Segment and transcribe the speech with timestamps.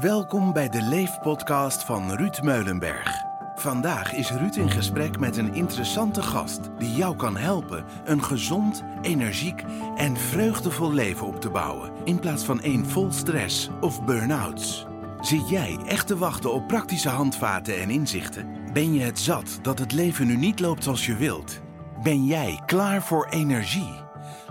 [0.00, 3.24] Welkom bij de Leefpodcast van Ruud Meulenberg.
[3.54, 8.84] Vandaag is Ruud in gesprek met een interessante gast die jou kan helpen een gezond,
[9.02, 9.64] energiek
[9.96, 14.86] en vreugdevol leven op te bouwen in plaats van één vol stress of burn-outs.
[15.20, 18.72] Zit jij echt te wachten op praktische handvaten en inzichten?
[18.72, 21.60] Ben je het zat dat het leven nu niet loopt zoals je wilt?
[22.02, 23.94] Ben jij klaar voor energie?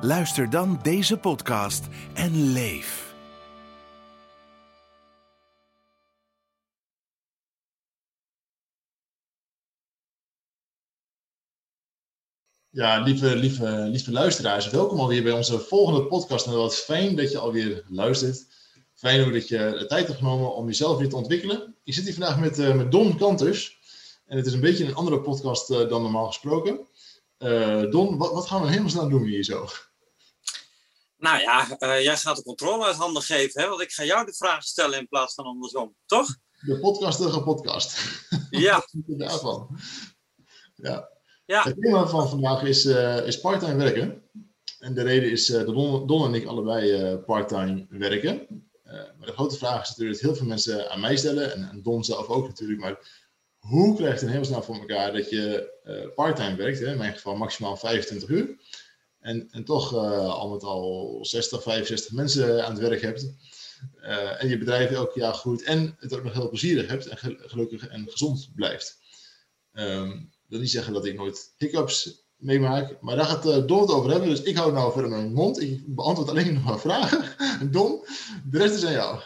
[0.02, 3.09] Luister dan deze podcast en leef.
[12.72, 16.46] Ja, lieve, lieve, lieve luisteraars, welkom alweer bij onze volgende podcast.
[16.46, 18.46] En wat fijn dat je alweer luistert.
[18.94, 21.76] Fijn ook dat je de tijd hebt genomen om jezelf weer te ontwikkelen.
[21.84, 23.80] Ik zit hier vandaag met, uh, met Don Kantus.
[24.26, 26.88] En het is een beetje een andere podcast uh, dan normaal gesproken.
[27.40, 29.68] Uh, Don, wat, wat, gaan we helemaal snel doen hier zo?
[31.18, 33.68] Nou ja, jij gaat de controle uit handen geven, hè?
[33.68, 36.38] want ik ga jou de vraag stellen in plaats van andersom, toch?
[36.60, 37.98] De podcastige podcast.
[38.50, 38.88] Ja.
[39.08, 39.80] Daarvan.
[40.76, 41.19] Ja.
[41.50, 41.64] Ja.
[41.64, 44.24] Het thema van vandaag is, uh, is parttime werken.
[44.80, 48.46] En de reden is uh, dat Don, en ik allebei uh, parttime werken.
[49.18, 52.04] maar de grote vraag is natuurlijk dat heel veel mensen aan mij stellen, en, Don
[52.04, 52.98] zelf ook natuurlijk, maar
[53.58, 56.92] hoe krijg je het heel snel voor elkaar dat je parttime werkt, hè?
[56.92, 58.58] in mijn geval maximaal 25 uur,
[59.20, 63.34] en, en toch al met al 60, 65 mensen aan het werk hebt,
[64.38, 67.88] en je bedrijf elk jaar groeit en het ook nog heel plezierig hebt en gelukkig
[67.88, 68.98] en gezond blijft.
[69.74, 73.90] Um, wil niet zeggen dat ik nooit hiccups meemaak, maar daar gaat uh, Don het
[73.90, 74.30] over hebben.
[74.30, 75.62] Dus ik hou nou verder mijn mond.
[75.62, 77.72] Ik beantwoord alleen nog maar vragen.
[77.72, 78.06] Don,
[78.46, 79.22] de rest is aan jou.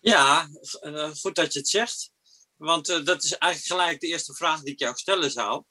[0.00, 0.48] Ja,
[0.82, 2.10] uh, goed dat je het zegt.
[2.56, 5.64] Want uh, dat is eigenlijk gelijk de eerste vraag die ik jou stellen zou.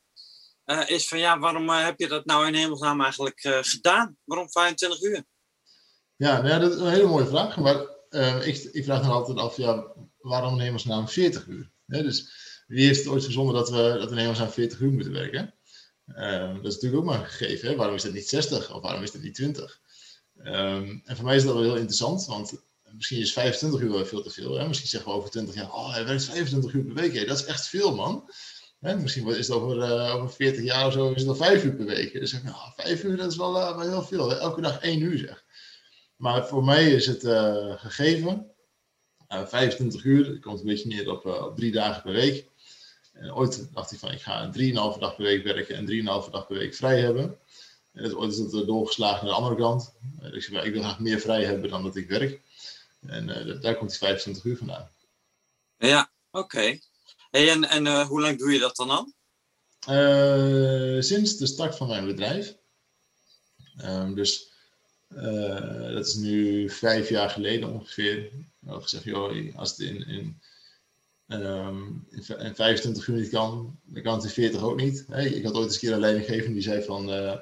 [0.85, 4.17] is van ja, waarom heb je dat nou in hemelsnaam eigenlijk gedaan?
[4.23, 5.23] Waarom 25 uur?
[6.15, 7.57] Ja, nou ja, dat is een hele mooie vraag.
[7.57, 7.81] Maar
[8.45, 11.71] ik, ik, vraag dan altijd af, ja, waarom in hemelsnaam 40 uur?
[11.85, 15.13] dus wie heeft het ooit verzonnen dat we, dat we Nederlands aan 40 uur moeten
[15.13, 15.53] werken?
[16.07, 17.69] Um, dat is natuurlijk ook maar een gegeven.
[17.69, 17.75] Hè?
[17.75, 19.81] Waarom is dat niet 60 of waarom is dat niet 20?
[20.37, 22.53] Um, ehm, en voor mij is dat wel heel interessant, want
[22.95, 24.57] misschien is 25 uur wel veel te veel.
[24.57, 24.67] Hè?
[24.67, 27.13] Misschien zeggen we over 20 jaar, oh, hij werkt 25 uur per week.
[27.13, 27.25] Hè?
[27.25, 28.31] Dat is echt veel, man.
[28.79, 28.97] Hè?
[28.97, 31.75] Misschien is het over, uh, over 40 jaar of zo, is het al 5 uur
[31.75, 32.13] per week.
[32.13, 34.35] Dus ik, nou, 5 uur, dat is wel, uh, wel heel veel.
[34.35, 35.43] Elke dag 1 uur, zeg.
[36.15, 38.51] Maar voor mij is het uh, gegeven,
[39.27, 42.51] 25 uur, dat komt een beetje neer op, op drie dagen per week.
[43.13, 45.87] En ooit dacht ik van, ik ga 3,5 dag per week werken en
[46.25, 47.37] 3,5 dag per week vrij hebben.
[47.91, 49.93] En dat, ooit is dat doorgeslagen naar de andere kant.
[50.21, 52.41] Dus ik, zei, ik wil graag meer vrij hebben dan dat ik werk.
[53.05, 54.91] En uh, daar komt die 25 uur vandaan.
[55.77, 56.45] Ja, oké.
[56.45, 56.81] Okay.
[57.31, 59.13] Hey, en en uh, hoe lang doe je dat dan al?
[59.89, 62.55] Uh, sinds de start van mijn bedrijf.
[63.83, 64.51] Um, dus
[65.93, 68.17] dat is nu vijf jaar geleden ongeveer.
[68.17, 70.41] Ik gezegd, joh, als het in, in
[71.27, 75.05] Um, in 25 uur niet kan, dan kan het in 40 ook niet.
[75.07, 77.35] Hey, ik had ooit eens een keer een leidinggever die zei van, uh,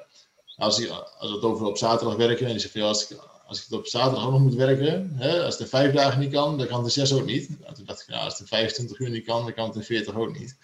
[0.56, 0.88] als, ik,
[1.18, 3.64] als het over op zaterdag werken, en die zei van, ja, als, ik, als ik
[3.64, 6.58] het op zaterdag ook nog moet werken, hè, als het in 5 dagen niet kan,
[6.58, 7.60] dan kan het in 6 ook niet.
[7.60, 9.76] Nou, toen dacht ik, nou, als het in 25 uur niet kan, dan kan het
[9.76, 10.56] in 40 ook niet.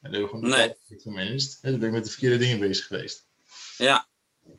[0.00, 0.74] En hebben we gewoon nee.
[0.88, 1.58] gemanaged.
[1.62, 3.26] Dan ben ik met de verkeerde dingen bezig geweest.
[3.76, 4.08] Ja,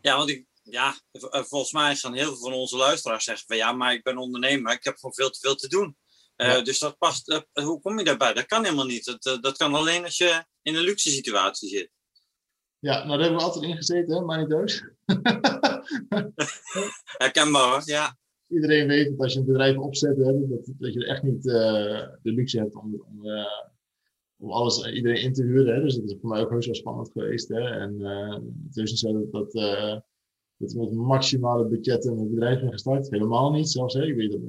[0.01, 0.97] ja want ik, ja,
[1.31, 4.73] volgens mij gaan heel veel van onze luisteraars zeggen van, ja, maar ik ben ondernemer,
[4.73, 5.97] ik heb gewoon veel te veel te doen.
[6.37, 8.33] Uh, Dus dat past, hoe kom je daarbij?
[8.33, 9.19] Dat kan helemaal niet.
[9.21, 11.91] Dat, dat kan alleen als je in een luxe situatie zit.
[12.79, 14.83] Ja, nou daar hebben we altijd in gezeten, hè, maar niet doos.
[17.23, 18.17] Herkenbaar hoor, ja.
[18.47, 22.19] Iedereen weet dat als je een bedrijf opzet, hè, dat, dat je echt niet de
[22.21, 23.21] luxe hebt om, om,
[24.37, 25.75] om alles, iedereen in te huren.
[25.75, 25.81] Hè.
[25.81, 27.47] Dus dat is voor mij ook heus wel spannend geweest.
[27.47, 27.59] Hè.
[27.59, 27.99] En
[28.67, 29.51] het is niet zo dat, dat,
[30.57, 33.09] dat we met maximale budgetten een bedrijf zijn gestart.
[33.09, 33.93] Helemaal niet zelfs.
[33.93, 34.05] Hè.
[34.05, 34.41] Ik weet dat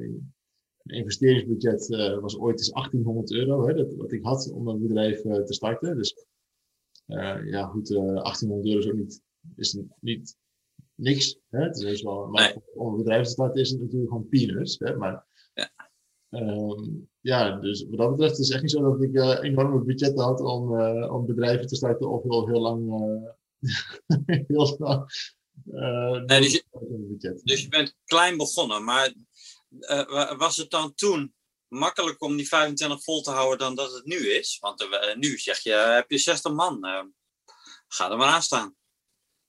[0.88, 4.80] mijn investeringsbudget uh, was ooit eens 1800 euro, hè, dat, wat ik had om een
[4.80, 5.96] bedrijf uh, te starten.
[5.96, 6.26] Dus
[7.06, 9.22] uh, ja, goed, 1800 euro is ook niet,
[9.56, 10.36] is niet
[10.94, 11.38] niks.
[11.48, 11.62] Hè?
[11.62, 12.62] Het is wel, maar nee.
[12.74, 14.78] om een bedrijf te starten is het natuurlijk gewoon peanuts.
[14.78, 14.96] Hè?
[14.96, 15.70] Maar, ja.
[16.30, 20.24] Um, ja, dus wat dat betreft is het echt niet zo dat ik enorme budgetten
[20.24, 20.80] had om,
[21.10, 22.90] om bedrijven te starten of wel heel lang.
[24.46, 25.06] heel snel.
[25.64, 29.14] nee, dus, je, dus je bent klein begonnen, maar
[29.70, 31.34] uh, was het dan toen
[31.68, 34.58] makkelijker om die 25 vol te houden dan dat het nu is?
[34.60, 36.78] Want uh, nu zeg je, heb je 60 man.
[37.88, 38.76] Ga er maar aan staan.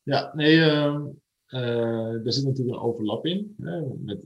[0.04, 1.07] Ja, nee, ehm,
[2.25, 3.56] er zit natuurlijk een overlap in.
[3.57, 4.25] Hè, met,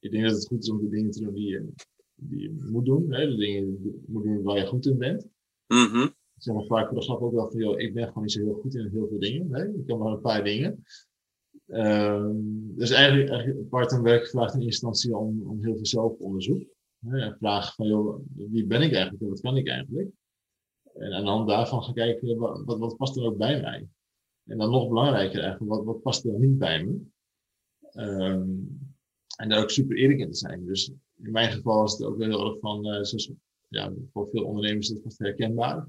[0.00, 1.72] ik denk dat het goed is om de dingen te doen die je,
[2.14, 3.12] die je moet doen.
[3.12, 5.26] Hè, de dingen moet doen waar je goed in bent.
[5.66, 6.16] Mm -hmm.
[6.38, 8.32] Ik zeg maar vaak voor de grap ook wel van, joh, ik ben gewoon niet
[8.32, 9.54] zo heel goed in heel veel dingen.
[9.54, 9.68] Hè.
[9.68, 10.84] Ik kan maar een paar dingen.
[11.70, 16.62] Um, dus eigenlijk, eigenlijk part-time werk vraagt in instantie om, om heel veel zelfonderzoek.
[17.06, 20.10] Hè, vraag van, joh, wie ben ik eigenlijk en wat kan ik eigenlijk?
[20.94, 23.88] En aan de hand daarvan gaan kijken, wat, wat, past er ook bij mij?
[24.44, 27.00] En dan nog belangrijker eigenlijk, wat, wat past er niet bij me?
[27.92, 28.50] Ehm,
[29.36, 30.66] en daar ook super eerlijk in te zijn.
[30.66, 30.92] Dus
[31.22, 33.32] in mijn geval is het ook heel erg van, uh, zoals,
[33.68, 35.88] ja, voor veel ondernemers is het vast herkenbaar.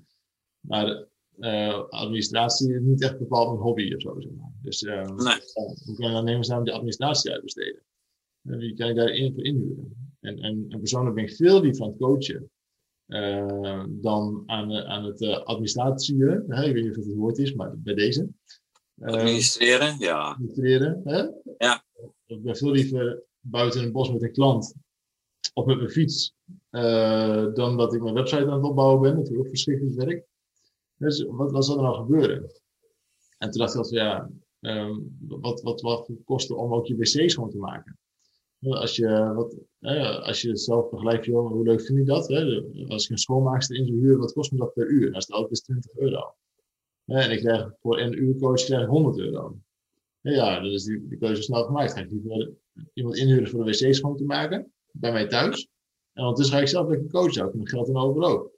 [0.59, 1.07] Maar
[1.39, 4.19] uh, administratie is niet echt bepaald mijn hobby of zo.
[4.19, 4.51] Zeg maar.
[4.61, 5.39] Dus uh, nee.
[5.85, 7.83] hoe kan je dan nemen samen de administratie uitbesteden?
[8.43, 10.13] En wie kan je daarin voor inhuren?
[10.19, 12.49] En, en, en persoonlijk ben ik veel liever aan het coachen
[13.89, 16.23] dan aan, aan het uh, administratie.
[16.23, 16.65] Hè?
[16.65, 18.27] Ik weet niet of het het woord is, maar bij deze.
[19.01, 20.19] Administreren, ja.
[20.19, 21.27] Administreren, hè?
[21.57, 21.83] Ja.
[22.25, 24.73] Ik ben veel liever buiten een bos met een klant
[25.53, 26.35] of met mijn fiets
[27.53, 29.15] dan dat ik mijn website aan het opbouwen ben.
[29.15, 30.27] Natuurlijk ook verschrikkelijk werk.
[30.99, 32.51] Dus wat, wat zal er nou gebeuren?
[33.37, 34.29] En toen dacht ik, ja,
[34.59, 37.97] um, wat, wat, wat kost het om ook je wc schoon te maken?
[38.59, 39.55] Als je, wat,
[40.23, 42.27] als je het zelf begrijpt, joh, hoe leuk vind je dat?
[42.27, 42.61] Hè?
[42.87, 45.11] Als ik een schoonmaakster in zou wat kost me dat per uur?
[45.11, 46.35] Dat is altijd is 20 euro.
[47.05, 49.57] En ik krijg voor een uurcoach krijg 100 euro.
[50.21, 51.93] Ja, dan is die, keuze snel gemaakt.
[51.93, 52.53] Ga ik liever
[52.93, 55.67] iemand inhuren voor de wc schoon te maken, bij mij thuis.
[56.13, 58.51] En ondertussen ga ik zelf lekker coachen, ook mijn geld dan over ook.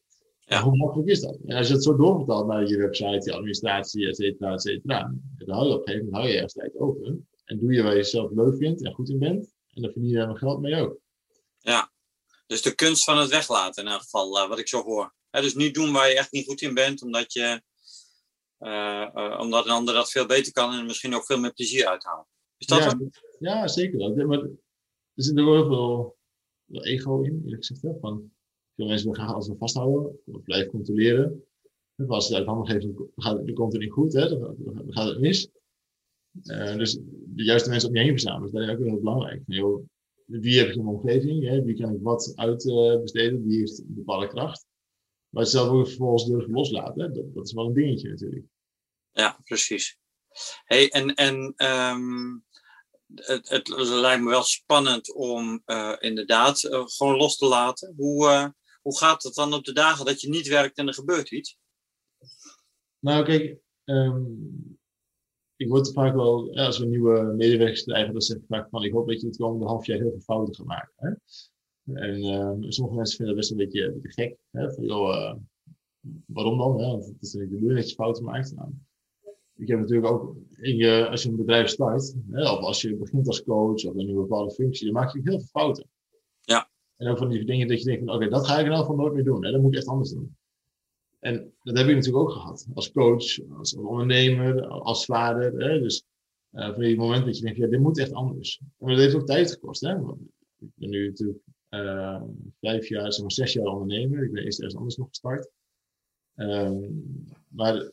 [0.45, 0.61] Ja.
[0.61, 1.37] Hoe makkelijk is dat?
[1.45, 5.13] En als je het zo doorvertaalt naar je website, je administratie, et cetera, et cetera,
[5.37, 7.17] dan hou je op een gegeven moment hou je ergens tijd over.
[7.45, 9.53] En doe je waar je zelf leuk vindt en goed in bent.
[9.73, 10.99] En dan verdien je daar geld mee ook.
[11.57, 11.91] Ja,
[12.47, 15.13] dus de kunst van het weglaten in elk geval, uh, wat ik zo hoor.
[15.29, 17.61] dus niet doen waar je echt niet goed in bent, omdat, je,
[18.59, 21.87] uh, uh, omdat een ander dat veel beter kan en misschien ook veel meer plezier
[21.87, 22.27] uithaalt.
[22.57, 22.97] Is dat ja,
[23.39, 24.27] ja, zeker.
[24.27, 24.49] Maar er
[25.15, 26.17] zit er wel,
[26.65, 27.99] wel ego in, eerlijk gezegd.
[27.99, 28.31] Van,
[28.81, 31.43] veel mensen willen graag alles vasthouden, of blijven controleren.
[32.07, 34.29] als het uit handen geeft, dan komt het niet goed, hè?
[34.29, 34.55] Dan,
[34.87, 35.49] gaat het mis.
[36.43, 36.93] Uh, dus
[37.25, 39.41] de juiste mensen om je heen verzamelen, dat is ook heel belangrijk.
[40.25, 41.47] Wie in mijn omgeving?
[41.47, 41.63] Hè?
[41.63, 43.47] Wie kan ik wat uitbesteden?
[43.47, 44.65] wie heeft een bepaalde kracht?
[45.29, 47.13] Maar het zelf ook vervolgens durven loslaten?
[47.13, 48.45] Dat, dat, is wel een dingetje natuurlijk.
[49.11, 49.97] Ja, precies.
[50.63, 52.45] Hey, en en um,
[53.15, 57.93] het, het, lijkt me wel spannend om uh, inderdaad uh, gewoon los te laten.
[57.95, 61.31] Hoe, hoe gaat het dan op de dagen dat je niet werkt en er gebeurt
[61.31, 61.57] iets?
[62.99, 64.79] Nou, kijk, um,
[65.55, 68.91] ik word vaak wel, als we nieuwe medewerkers krijgen, dan zeg ik vaak van, ik
[68.91, 70.93] hoop dat je het komende half jaar heel veel fouten gaat maken.
[70.95, 71.09] Hè?
[71.93, 74.37] En um, sommige mensen vinden dat best een beetje, een beetje gek.
[74.51, 74.73] Hè?
[74.73, 75.35] Van, joh, uh,
[76.25, 76.79] waarom dan?
[76.79, 76.87] Hè?
[76.87, 78.55] Want het is niet de bedoeling dat je fouten maakt.
[78.55, 78.69] Nou,
[79.55, 82.95] ik heb natuurlijk ook, in je, als je een bedrijf start, hè, of als je
[82.95, 85.89] begint als coach of in een bepaalde functie, dan maak je heel veel fouten.
[86.41, 86.70] Ja.
[87.01, 88.95] En ook van die dingen dat je denkt van, oké, dat ga ik elk geval
[88.95, 89.45] nooit meer doen.
[89.45, 89.51] Hè?
[89.51, 90.35] Dat moet ik echt anders doen.
[91.19, 92.67] En dat heb ik natuurlijk ook gehad.
[92.73, 95.53] Als coach, als ondernemer, als vader.
[95.53, 95.79] Hè?
[95.79, 96.03] Dus
[96.51, 98.61] uh, van die moment dat je denkt, ja, dit moet echt anders.
[98.79, 99.81] En dat heeft ook tijd gekost.
[99.81, 99.95] Hè?
[100.57, 101.39] Ik ben nu natuurlijk
[101.69, 102.23] uh,
[102.59, 104.23] vijf jaar, zeg maar zes jaar ondernemer.
[104.23, 105.49] Ik ben eerst ergens anders nog gestart.
[106.35, 107.91] Um, maar daar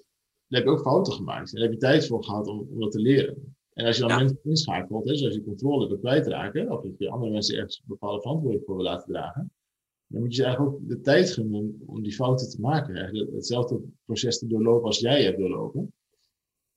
[0.49, 1.49] heb je ook fouten gemaakt.
[1.49, 3.56] En daar heb je tijd voor gehad om, om dat te leren.
[3.78, 4.16] En als je dan ja.
[4.19, 8.20] mensen inschakelt, hè, zoals je controle wil kwijtraken, of dat je andere mensen ergens bepaalde
[8.20, 9.52] verantwoording voor wil laten dragen,
[10.06, 12.94] dan moet je ze eigenlijk ook de tijd gunnen om die fouten te maken.
[12.96, 15.92] Eigenlijk hetzelfde proces te doorlopen als jij hebt doorlopen.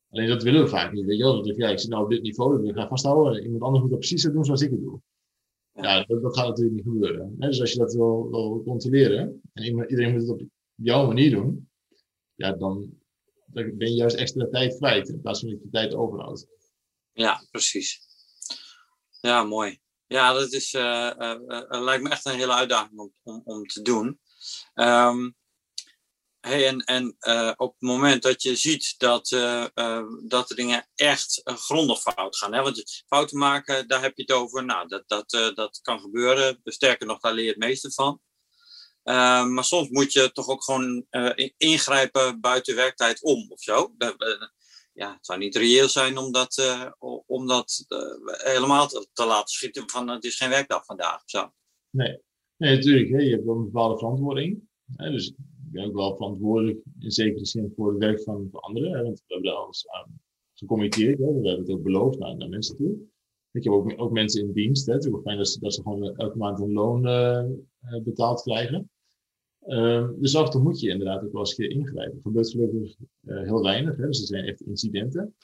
[0.10, 1.06] Alleen dat willen we vaak niet.
[1.06, 1.44] Weet je wel?
[1.44, 3.44] Dat ja, ik zit nou op dit niveau, ik ga vasthouden.
[3.44, 5.02] Iemand anders moet dat precies zo doen zoals ik het doe.
[5.74, 7.36] Ja, dat, dat gaat natuurlijk niet gebeuren.
[7.38, 10.42] Dus als je dat wil, wil controleren, en iedereen moet het op
[10.76, 11.70] jouw manier doen,
[12.36, 12.94] ja, dan,
[13.46, 16.48] dan ben je juist extra tijd kwijt in plaats van dat je tijd overhoudt.
[17.14, 18.00] Ja, precies.
[19.22, 19.82] Ja, mooi.
[20.08, 23.66] Ja, dat is, uh, uh, uh, lijkt me echt een hele uitdaging om, om, om
[23.66, 24.20] te doen.
[24.74, 25.36] Um,
[26.40, 27.16] hey, en en
[27.58, 29.28] op het moment dat je ziet dat,
[30.24, 32.54] dat dingen echt grondig fout gaan.
[32.54, 32.62] Hè?
[32.62, 34.66] Want fouten maken, daar heb je het over.
[34.66, 36.62] Nou, dat, dat, dat kan gebeuren.
[36.64, 38.22] Sterker nog, daar leer je het meeste van.
[39.04, 41.06] Ehm, maar soms moet je toch ook gewoon
[41.58, 43.96] ingrijpen buiten werktijd om of zo
[44.94, 46.92] ja, het zou niet reëel zijn om dat, uh,
[47.26, 51.52] om dat uh, helemaal te, te, laten schieten van het is geen werkdag vandaag zo.
[51.90, 52.20] Nee,
[52.58, 53.10] nee natuurlijk.
[53.10, 53.18] Hè.
[53.18, 54.62] Je hebt wel een bepaalde verantwoording.
[54.96, 55.12] Hè.
[55.12, 55.36] Dus ik
[55.72, 58.92] ben ook wel verantwoordelijk in zekere zin voor het werk van, anderen.
[58.92, 59.04] Hè.
[59.04, 60.22] Want we hebben daar alles aan
[60.54, 61.18] gecommitteerd.
[61.18, 62.98] We hebben het ook beloofd naar, mensen toe.
[63.52, 64.86] Ik heb ook, ook mensen in dienst.
[64.86, 64.94] Hè.
[64.94, 68.90] Het is ook fijn dat ze, gewoon elke maand een loon uh, betaald krijgen.
[69.68, 72.16] Um, dus af en toe moet je inderdaad ook wel eens een keer ingrijpen.
[72.16, 74.06] Er gebeurt gelukkig uh, heel weinig, hè?
[74.06, 75.36] dus er zijn echt incidenten.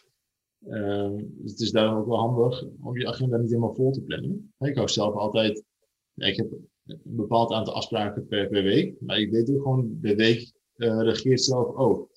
[0.67, 4.01] Um, dus het is daarom ook wel handig om je agenda niet helemaal vol te
[4.01, 4.53] plannen.
[4.59, 5.63] Ik hou zelf altijd,
[6.13, 6.51] ja, ik heb
[6.88, 11.01] een bepaald aantal afspraken per, per week, maar ik weet ook gewoon, de week uh,
[11.01, 12.09] regeert zelf ook.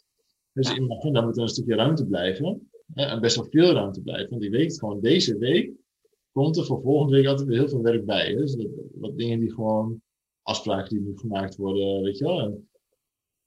[0.53, 3.05] Dus in mijn agenda moet er een stukje ruimte blijven, hè?
[3.05, 5.73] en best wel veel ruimte blijven, want ik weet gewoon, deze week
[6.33, 8.29] komt er voor volgende week altijd weer heel veel werk bij.
[8.31, 8.37] Hè?
[8.37, 10.03] Dus dat, wat dingen die gewoon
[10.43, 12.41] afspraken die nu gemaakt worden, weet je wel.
[12.41, 12.71] En,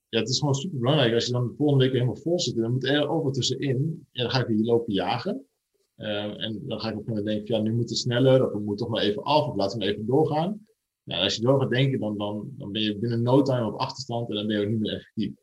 [0.09, 1.13] ja, het is gewoon super belangrijk.
[1.13, 4.07] Als je dan de volgende week helemaal vol zit, dan moet er ook wat tussenin.
[4.11, 5.47] Ja, dan ga ik hier lopen jagen.
[5.95, 8.85] En dan ga ik op een denken, ja, nu moet het sneller, of we moeten
[8.85, 10.67] toch maar even af, of laten we even doorgaan.
[11.03, 13.79] Nou, als je door gaat denken, dan, dan, dan ben je binnen no time op
[13.79, 15.33] achterstand en dan ben je ook niet meer effectief.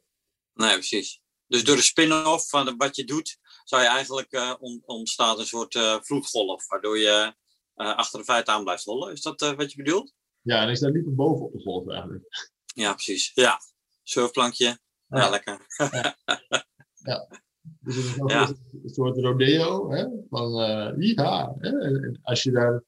[0.55, 1.21] Nee, precies.
[1.47, 4.55] Dus door de spin-off van wat je doet, zou je eigenlijk uh,
[4.85, 7.35] ontstaat een soort uh, vloedgolf, waardoor je
[7.75, 9.13] achter de feiten aan blijft rollen.
[9.13, 10.13] Is dat wat je bedoelt?
[10.43, 12.53] Ja, en ik sta liever boven op de golf eigenlijk.
[12.75, 13.31] Ja, precies.
[13.35, 13.59] Ja,
[14.03, 14.65] surfplankje.
[14.65, 15.67] Ja, ja lekker.
[15.77, 16.17] Ja.
[17.11, 17.29] ja.
[17.81, 18.49] Dus het is ja.
[18.83, 20.07] een soort rodeo, hè?
[20.29, 20.51] van
[20.99, 21.55] ja.
[21.59, 21.73] Hè?
[22.23, 22.85] als je daar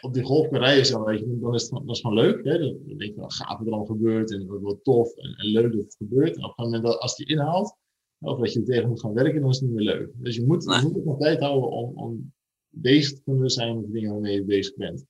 [0.00, 2.44] op die golf kan rijden, zo, weet je, dan is het, dat is gewoon leuk.
[2.44, 2.58] Hè?
[2.58, 5.46] Dan denk je, wat gaaf wat er allemaal gebeurt en wat, wat tof en, en,
[5.46, 6.36] leuk dat het gebeurt.
[6.36, 7.76] En op een moment, dat, als die inhaalt,
[8.18, 10.10] of dat je er tegen moet gaan werken, dan is het niet meer leuk.
[10.14, 10.80] Dus je moet, nee.
[10.80, 12.32] je moet nog tijd houden om, om
[12.68, 15.04] bezig te kunnen zijn met de dingen waarmee je bezig bent.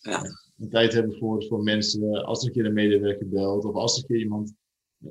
[0.00, 0.22] Ja.
[0.58, 3.94] En tijd hebben voor, voor mensen, als er een keer een medewerker belt, of als
[3.94, 4.54] er een keer iemand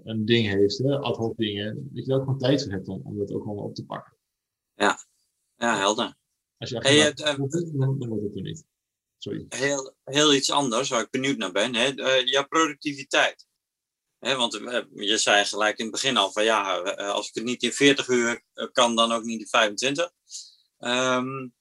[0.04, 2.88] een ding heeft, hè, ad hoc dingen, dat je daar ook gewoon tijd voor hebt
[2.88, 4.18] om, om dat ook allemaal op te pakken.
[4.74, 4.98] Ja,
[5.56, 6.16] ja helder.
[6.58, 7.36] Als je hey, het, uh,
[7.80, 8.66] dan, dan wordt het er niet.
[9.18, 9.46] Sorry.
[9.50, 11.76] Heel, heel iets anders, waar ik benieuwd naar ben.
[11.76, 11.98] Hè?
[11.98, 13.48] Uh, jouw productiviteit.
[14.20, 17.44] Hè, want uh, je zei gelijk in het begin al van ja, als ik het
[17.44, 20.12] niet in 40 uur kan, dan ook niet in 25.
[20.78, 21.54] Um,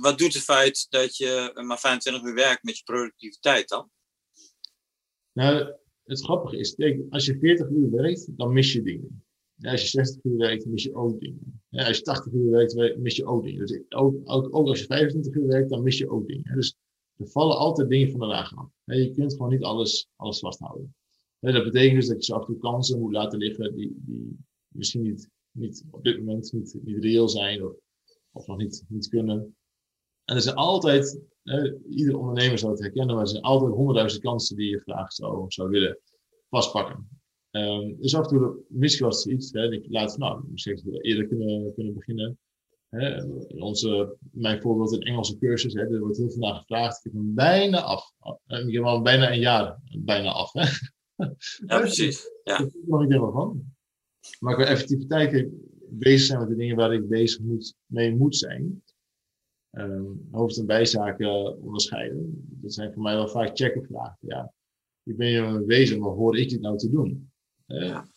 [0.00, 3.90] wat doet het feit dat je maar 25 uur werkt met je productiviteit dan?
[5.32, 9.24] Nou, het grappige is, kijk, als je 40 uur werkt, dan mis je dingen.
[9.60, 11.62] Als je 60 uur werkt, mis je ook dingen.
[11.70, 13.66] Als je 80 uur werkt, mis je ook dingen.
[13.66, 16.54] Dus ook, ook, ook, als je 25 uur werkt, dan mis je ook dingen.
[16.54, 16.76] Dus
[17.16, 18.70] er vallen altijd dingen van de wagen af.
[18.84, 20.94] Je kunt gewoon niet alles, alles vasthouden.
[21.40, 24.38] Dat betekent dus dat je zo af en toe kansen moet laten liggen die, die
[24.68, 27.76] misschien niet, niet op dit moment niet, niet reëel zijn of,
[28.34, 29.56] of nog niet, niet kunnen.
[30.24, 31.20] En er zijn altijd,
[31.88, 35.44] ieder ondernemer zou het herkennen, maar er zijn altijd honderdduizend kansen die je graag zou,
[35.48, 36.00] zou willen
[36.48, 37.08] vastpakken.
[37.50, 41.94] Um, dus af en toe was iets, hè, ik laat nou, misschien eerder kunnen, kunnen
[41.94, 42.38] beginnen.
[42.88, 43.24] Hè,
[43.58, 47.34] onze, mijn voorbeeld in Engelse cursus, hè, er wordt heel vandaag gevraagd, ik heb hem
[47.34, 48.12] bijna af.
[48.46, 50.52] Ik heb al bijna een jaar bijna af.
[50.52, 50.66] Hè.
[51.66, 52.30] Ja, precies.
[52.44, 52.58] Ja.
[52.58, 53.74] Daar nog niet helemaal van.
[54.38, 55.48] Maar qua effectiviteit
[55.98, 58.82] bezig zijn met de dingen waar ik bezig moet, mee moet zijn.
[59.70, 62.46] Um, hoofd- en bijzaken onderscheiden.
[62.48, 64.18] Dat zijn voor mij wel vaak checkenvragen.
[64.20, 64.52] Ja,
[65.02, 67.32] ik ben hier mee bezig, maar hoor ik dit nou te doen?
[67.66, 68.08] ja.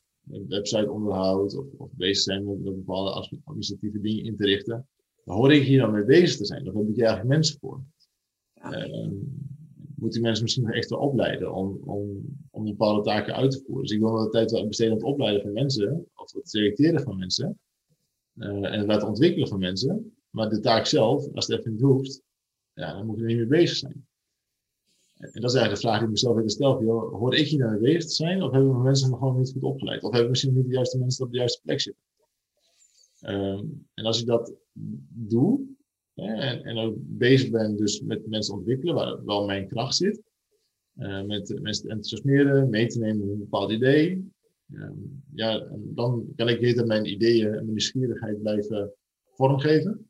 [0.48, 4.88] website onderhoud of, of bezig zijn met, bepaalde administratieve dingen in te richten.
[5.24, 6.64] Hoor ik hier dan mee bezig te zijn.
[6.64, 7.84] Daar heb ik eigenlijk mensen voor.
[8.54, 8.88] Ja.
[8.88, 9.12] Uh,
[9.96, 13.84] moet die mensen misschien nog extra opleiden om, om, om bepaalde taken uit te voeren.
[13.84, 16.50] Dus ik wil wel de tijd wel besteden aan het opleiden van mensen, of het
[16.50, 17.60] selecteren van mensen,
[18.38, 20.16] uh, en laten ontwikkelen van mensen.
[20.30, 22.22] Maar de taak zelf, als het even niet hoeft,
[22.74, 24.08] ja, dan moet je er niet mee bezig zijn.
[25.18, 26.84] En dat is eigenlijk de vraag die ik mezelf weer stel.
[27.10, 28.44] Hoor ik hier naar bezig te zijn?
[28.44, 30.04] Of hebben we mensen nog gewoon niet goed opgeleid?
[30.04, 32.04] Of hebben we misschien niet de juiste mensen op de juiste plek zitten?
[33.22, 34.54] Um, en als ik dat
[35.10, 35.62] doe,
[36.14, 40.22] en, en ook bezig ben dus met mensen ontwikkelen, waar wel mijn kracht zit,
[40.98, 44.32] uh, met mensen te enthousiasmeren, mee te nemen in een bepaald idee,
[44.74, 48.94] um, ja, dan kan ik weer mijn ideeën en mijn nieuwsgierigheid blijven
[49.34, 50.10] vormgeven.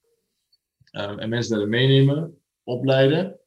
[0.91, 3.39] Um, en mensen daarin meenemen, opleiden.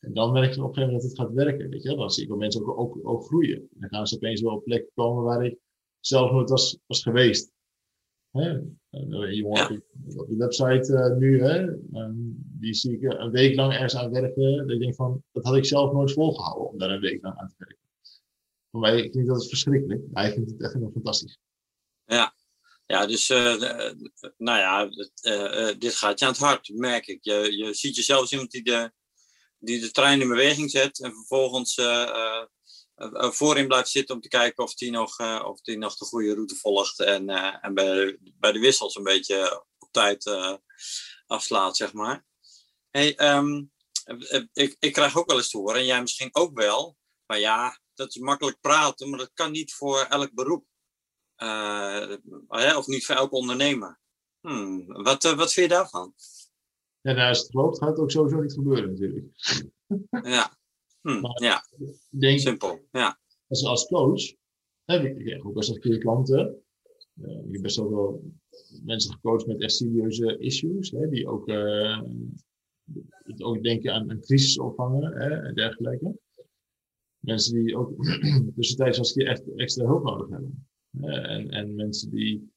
[0.00, 1.70] En dan merk je op een gegeven moment dat het gaat werken.
[1.70, 1.96] Weet je?
[1.96, 3.68] Dan zie ik wel mensen ook, ook, ook groeien.
[3.70, 5.58] Dan gaan ze opeens wel op plekken komen waar ik
[6.00, 7.52] zelf nooit was, was geweest.
[8.30, 8.48] Hè?
[8.50, 9.80] Je ja.
[10.16, 11.62] op die website uh, nu, hè?
[11.92, 14.56] Um, die zie ik een week lang ergens aan werken.
[14.56, 17.38] Dat ik denk van, dat had ik zelf nooit volgehouden om daar een week lang
[17.38, 17.85] aan te werken.
[18.76, 20.02] Voor mij vind dat het verschrikkelijk.
[20.12, 21.38] Hij vindt het echt helemaal fantastisch.
[22.04, 22.34] Ja,
[22.86, 23.54] ja, dus uh,
[24.36, 24.90] nou ja,
[25.22, 27.18] uh, dit gaat je aan het hart, merk ik.
[27.20, 28.92] Je, je ziet jezelf iemand die de,
[29.58, 31.74] die de trein in beweging zet en vervolgens
[33.18, 36.56] voorin blijft zitten om te kijken of die nog, of die nog de goede route
[36.56, 37.28] volgt en,
[37.60, 40.30] en bij, bij de wissels een beetje op tijd
[41.26, 42.24] afslaat, zeg maar.
[42.90, 43.72] Hey, um,
[44.52, 47.78] ik, ik krijg ook wel eens te horen, en jij misschien ook wel, maar ja,
[47.96, 50.64] dat is makkelijk praten, maar dat kan niet voor elk beroep.
[52.76, 54.00] of niet voor elk ondernemer.
[54.40, 56.14] Hmm, wat, wat vind je daarvan?
[57.00, 59.26] Ja, nou, als het gelooft, gaat het ook sowieso niet gebeuren natuurlijk.
[60.22, 60.56] Ja,
[61.00, 61.64] hm, ja.
[62.10, 62.86] Denk, simpel.
[62.90, 63.20] Ja.
[63.48, 64.34] Als, als coach
[64.84, 66.62] heb ik ook best wel keer klanten.
[67.14, 68.22] Uh, ik heb best wel
[68.84, 72.02] mensen gecoacht met echt serieuze issues, hè, die ook, uh,
[73.38, 76.18] ook denken aan, een crisisopvangen hè, en dergelijke.
[77.26, 78.04] Mensen die ook
[78.56, 80.68] tussentijds als keer echt extra hulp nodig hebben.
[81.00, 82.52] Uh, en, en mensen die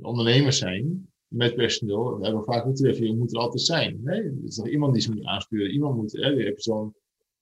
[0.00, 4.00] ondernemers zijn, met personeel, we hebben vaak moeten je moet er altijd zijn.
[4.04, 4.14] Hè?
[4.14, 5.70] Er is nog iemand die ze moet aansturen.
[5.70, 6.94] Iemand moet, hè, je zo'n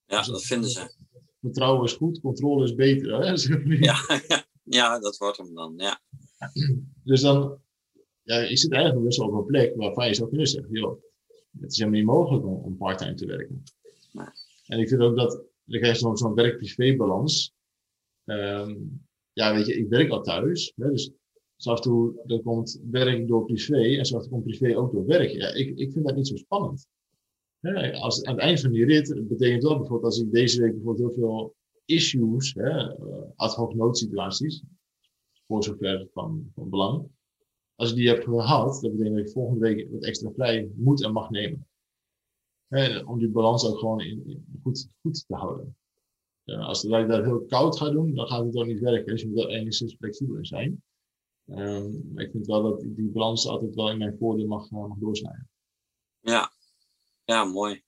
[0.06, 0.94] Ja, dat vinden ze.
[1.40, 3.18] Vertrouwen is goed, controle is beter.
[3.18, 3.34] Hè?
[3.78, 3.96] Ja,
[4.28, 6.00] ja, ja, dat wordt hem dan, ja.
[7.04, 7.58] Dus dan,
[8.22, 11.02] ja, je zit eigenlijk best wel op een plek waarvan je zou kunnen zeggen, joh,
[11.60, 13.62] het is helemaal niet mogelijk om, om parttime te werken.
[14.12, 14.26] Nee.
[14.66, 17.52] En ik vind ook dat, dan krijg je zo'n werk-privé-balans.
[18.24, 20.72] Um, ja, weet je, ik werk al thuis.
[20.76, 21.12] Hè, dus
[21.56, 24.76] af en toe er komt werk door privé en zo af en toe komt privé
[24.76, 25.30] ook door werk.
[25.30, 26.86] Ja, ik, ik vind dat niet zo spannend.
[27.60, 30.72] Hè, als, aan het eind van die rit betekent wel bijvoorbeeld als ik deze week
[30.72, 31.54] bijvoorbeeld heel veel
[31.84, 34.62] issues, hè, eh, ad hoc noodsituaties,
[35.46, 37.08] voor zover van, van belang.
[37.74, 41.02] Als ik die heb gehad, dat betekent dat ik volgende week wat extra vrij moet
[41.02, 41.66] en mag nemen.
[42.72, 45.76] Hè, om die balans ook gewoon in, goed, goed te houden.
[46.44, 49.06] als het daar heel koud gaat doen, dan gaat het ook niet werken.
[49.06, 50.82] Dus je moet er enigszins flexibel in zijn.
[51.46, 54.70] Um, maar ik vind wel dat die balans altijd wel in mijn voordeel mag, eh,
[54.70, 55.50] mag doorsnijden.
[56.20, 56.52] Ja,
[57.24, 57.82] ja, mooi.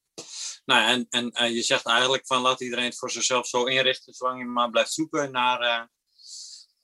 [0.64, 4.12] Nou, en, en uh, je zegt eigenlijk van laat iedereen het voor zichzelf zo inrichten,
[4.12, 5.88] zolang je maar blijft zoeken naar,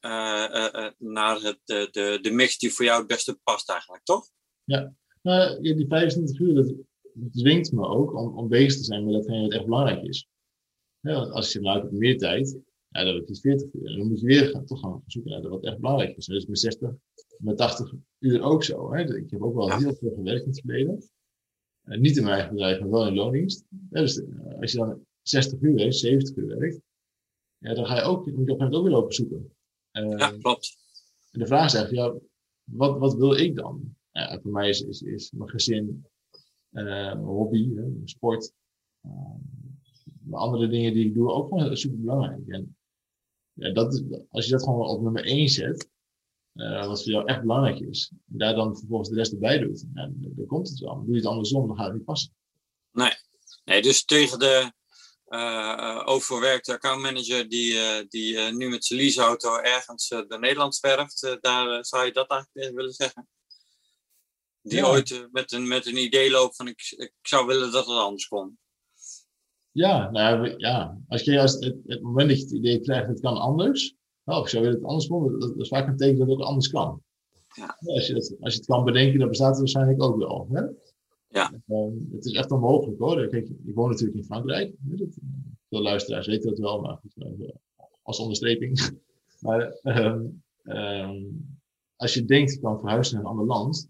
[0.00, 4.28] uh, naar het, de, de, de mix die voor jou het beste past eigenlijk, toch?
[4.64, 6.75] Ja, nou, die 25 uur, dat,
[7.33, 10.29] dwingt me ook om, om bezig te zijn met datgene wat echt belangrijk is.
[11.00, 12.59] Ja, als je nou meer tijd,
[12.89, 13.87] ja, dan heb je 40 uur.
[13.87, 16.27] En dan moet je weer gaan, toch gaan zoeken naar wat echt belangrijk is.
[16.27, 16.91] Dus met 60,
[17.39, 18.93] met 80 uur ook zo.
[18.93, 19.17] Hè.
[19.17, 21.11] Ik heb ook wel heel veel gewerkt in het verleden.
[21.85, 23.65] Uh, niet in mijn eigen bedrijf, maar wel in loondienst.
[23.69, 26.81] dus uh, als je dan 60 uur werkt, 70 uur werkt,
[27.59, 29.53] ja, dan ga je ook, moet je op een gegeven moment ook weer lopen zoeken.
[29.93, 30.77] Uh, ja, klopt.
[31.31, 32.21] En de vraag is eigenlijk, ja,
[32.65, 33.97] wat, wat wil ik dan?
[34.11, 36.07] Ja, voor mij is, is, is mijn gezin,
[36.71, 37.71] mijn hobby,
[38.05, 38.53] sport,
[40.31, 42.49] andere dingen die ik doe ook super belangrijk.
[42.49, 42.77] En
[43.53, 45.89] ja, dat is, als je dat gewoon op nummer 1 zet,
[46.55, 49.85] uh, wat voor jou echt belangrijk is, en daar dan vervolgens de rest erbij doet,
[49.95, 50.95] ja, dan komt het wel.
[50.95, 52.35] Doe je het andersom, dan gaat het niet passen.
[52.93, 53.12] Nee,
[53.65, 54.73] nee dus tegen de
[55.29, 62.05] uh, overwerkte accountmanager die, die nu met zijn leaseauto ergens de Nederland zwerft, daar zou
[62.05, 63.29] je dat eigenlijk willen zeggen?
[64.62, 64.87] Die ja.
[64.87, 68.29] ooit met, een, met een idee loopt van ik, ik zou willen dat het anders
[68.29, 68.59] kon.
[69.73, 73.20] Ja, nou ja, als je als het, het moment dat je het idee krijgt, het
[73.20, 73.94] kan anders.
[74.25, 76.68] Nou, of zou willen het anders doen, dat, is vaak een teken dat het anders
[76.68, 77.03] kan.
[77.55, 77.77] Ja.
[77.85, 80.49] als, je het, als je het kan bedenken, dan bestaat het waarschijnlijk ook wel.
[80.53, 80.62] Hè?
[81.29, 81.53] Ja.
[81.66, 83.29] Uh, het is echt onmogelijk hoor.
[83.29, 84.75] Kijk, ik woon natuurlijk in Frankrijk.
[85.68, 87.49] Veel luisteraars weten dat wel, maar goed, uh,
[88.03, 89.01] als onderstreping.
[89.40, 91.61] maar um, um,
[91.96, 93.88] als je denkt, je kan verhuizen naar een ander land,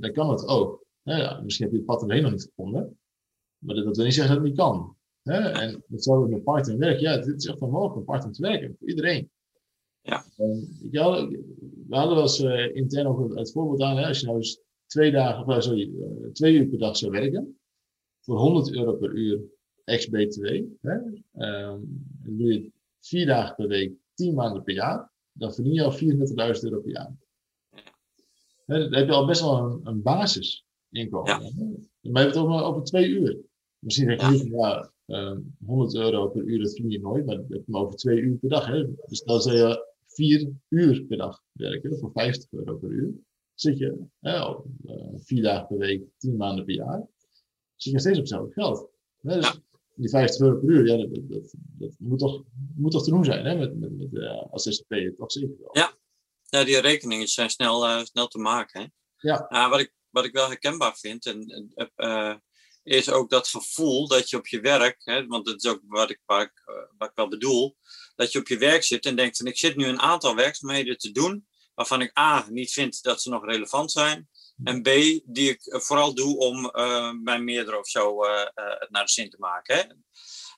[0.00, 0.84] dan kan het ook.
[1.02, 2.98] Ja, misschien heb je het pad erheen nog niet gevonden.
[3.58, 4.96] Maar dat wil niet zeggen dat het niet kan.
[5.22, 5.38] Hè?
[5.38, 7.00] En hetzelfde met part-time werk.
[7.00, 8.76] Ja, het is echt onmogelijk om part-time te werken.
[8.78, 9.30] Voor iedereen.
[10.00, 10.24] Ja.
[10.90, 11.26] ja
[11.88, 13.96] we hadden wel eens uh, intern ook het voorbeeld aan.
[13.96, 14.06] Hè?
[14.06, 17.58] Als je nou eens twee, dagen, of, sorry, uh, twee uur per dag zou werken.
[18.20, 19.40] Voor 100 euro per uur
[19.84, 20.46] ex-BTW.
[20.46, 20.74] Um,
[22.22, 25.12] dan doe je vier dagen per week, 10 maanden per jaar.
[25.32, 27.16] Dan verdien je al 34.000 euro per jaar.
[28.66, 31.30] Dan heb je al best wel een, een basisinkomen.
[31.30, 31.38] Ja.
[32.00, 33.38] Maar je hebt het over, over twee uur.
[33.78, 37.26] Misschien denk je van ja, uh, ehm, 100 euro per uur, dat verdien je nooit,
[37.26, 38.66] maar dat heb je maar over twee uur per dag.
[38.66, 38.84] Hè?
[39.06, 43.14] Dus dan zou je vier uur per dag werken, voor 50 euro per uur.
[43.54, 47.06] Zit je hè, op, uh, vier dagen per week, 10 maanden per jaar,
[47.74, 48.90] zit je nog steeds op hetzelfde geld.
[49.20, 49.34] Hè?
[49.34, 49.60] Dus
[49.94, 53.24] die 50 euro per uur, ja, dat, dat, dat, moet, toch, moet toch te doen
[53.24, 53.58] zijn hè?
[53.58, 55.70] met, met, met uh, als SCP, toch zeker wel.
[55.72, 55.95] Ja.
[56.58, 58.80] Ja, die rekeningen zijn snel, uh, snel te maken.
[58.80, 58.86] Hè?
[59.30, 59.68] Ja.
[59.68, 62.34] wat, ik, wat ik wel herkenbaar vind, en, uh,
[62.82, 66.10] is ook dat gevoel dat je op je werk, hè, want dat is ook wat
[66.10, 66.52] ik, wat, ik,
[66.98, 67.76] wat ik wel bedoel,
[68.16, 70.98] dat je op je werk zit en denkt van ik zit nu een aantal werkzaamheden
[70.98, 74.28] te doen waarvan ik A niet vind dat ze nog relevant zijn
[74.64, 74.88] en B
[75.24, 79.30] die ik vooral doe om uh, mijn meerdere of zo uh, uh, naar de zin
[79.30, 79.76] te maken.
[79.76, 79.82] Hè.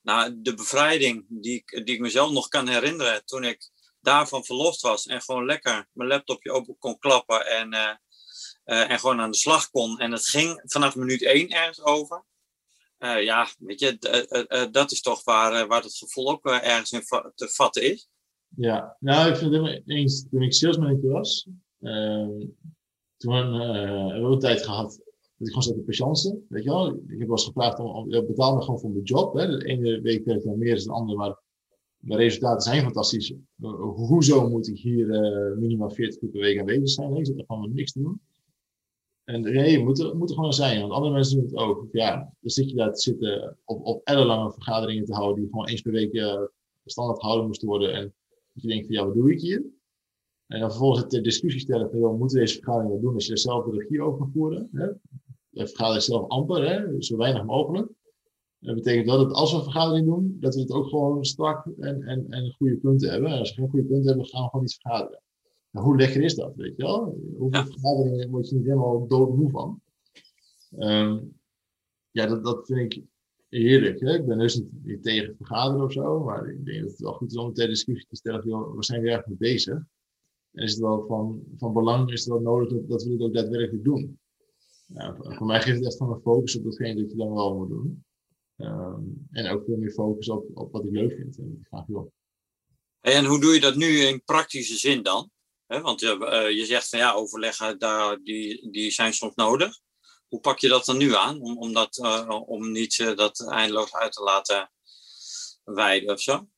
[0.02, 4.80] Nou, de bevrijding die ik, die ik mezelf nog kan herinneren toen ik daarvan verlost
[4.80, 9.36] was en gewoon lekker mijn laptopje open kon klappen en uh, en gewoon aan de
[9.36, 9.98] slag kon.
[9.98, 12.24] En het ging vanaf minuut één ergens over.
[12.98, 17.02] Uh, ja, weet je, dat is toch waar, waar het gevoel ook ergens in
[17.34, 18.08] te vatten is.
[18.56, 21.46] Ja, nou, ik vind het eens, toen ik salesmanager was,
[21.80, 22.46] ehm,
[23.16, 25.00] toen hebben we een tijd gehad
[25.38, 26.88] dat ik gewoon zat te patiënten, weet je wel.
[26.88, 29.34] Ik heb wel gevraagd om, om betaal me gewoon voor mijn job.
[29.34, 29.46] Hè.
[29.46, 31.38] De ene week werkt dan meer dan de andere, maar
[31.98, 33.34] de resultaten zijn fantastisch.
[33.94, 35.06] hoezo moet ik hier
[35.58, 37.16] minimaal 40 uur per week aanwezig zijn?
[37.16, 38.20] Ik zit er gewoon niks te doen.
[39.24, 41.86] En nee, moet er, moet er gewoon zijn, want andere mensen doen het ook.
[41.92, 45.68] Ja, dan zit je daar te zitten op, op ellenlange vergaderingen te houden, die gewoon
[45.68, 46.42] eens per week uh,
[46.84, 47.92] standaard gehouden moesten worden.
[47.92, 48.14] En
[48.52, 49.64] dat je denkt van, ja, wat doe ik hier?
[50.46, 53.64] En dan vervolgens het discussie stellen van, joh, moeten deze vergaderingen doen als je zelf
[53.64, 54.68] de regie over kan voeren?
[54.72, 54.86] Hè?
[55.48, 57.02] De zelf amper, hè?
[57.02, 57.92] zo weinig mogelijk.
[58.60, 61.66] Dat betekent wel dat als we een vergadering doen, dat we het ook gewoon strak
[61.78, 63.30] en, en, en goede punten hebben.
[63.30, 65.22] En als we geen goede punten hebben, gaan we gewoon niet vergaderen.
[65.70, 67.18] Nou, hoe lekker is dat, weet je wel?
[67.36, 69.80] Hoeveel vergaderingen word je niet helemaal doodmoe van?
[70.78, 71.38] Um,
[72.10, 73.04] ja, dat, dat vind ik
[73.48, 74.00] heerlijk.
[74.00, 74.14] Hè?
[74.14, 77.30] Ik ben dus niet, tegen vergaderen of zo, maar ik denk dat het wel goed
[77.30, 79.78] is om ter discussie te stellen, joh, waar zijn we erg mee bezig?
[80.52, 83.20] En is het wel van, van belang, is het wel nodig dat, dat we dit
[83.20, 84.18] ook daadwerkelijk doen?
[85.12, 87.68] voor mij geeft het echt van een focus op datgene dat je dan wel moet
[87.68, 88.04] doen.
[88.58, 92.12] Um, en ook veel meer focus op, op wat ik leuk vind en graag wil.
[93.00, 95.30] En hoe doe je dat nu in praktische zin dan?
[95.66, 99.80] want je, uh, je zegt van ja, overleggen daar, die, die zijn soms nodig.
[100.28, 101.40] Hoe pak je dat dan nu aan?
[101.40, 104.70] Om, om, dat, uh, om niet uh, dat eindeloos uit te laten
[105.64, 106.48] wijden of zo?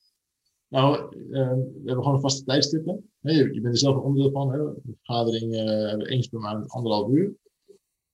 [0.69, 3.11] Nou, we hebben gewoon vaste tijdstippen.
[3.21, 4.53] Je, je, bent er zelf een onderdeel van.
[4.53, 4.59] Hè?
[4.59, 7.35] De vergadering hebben we eens per maand anderhalf uur.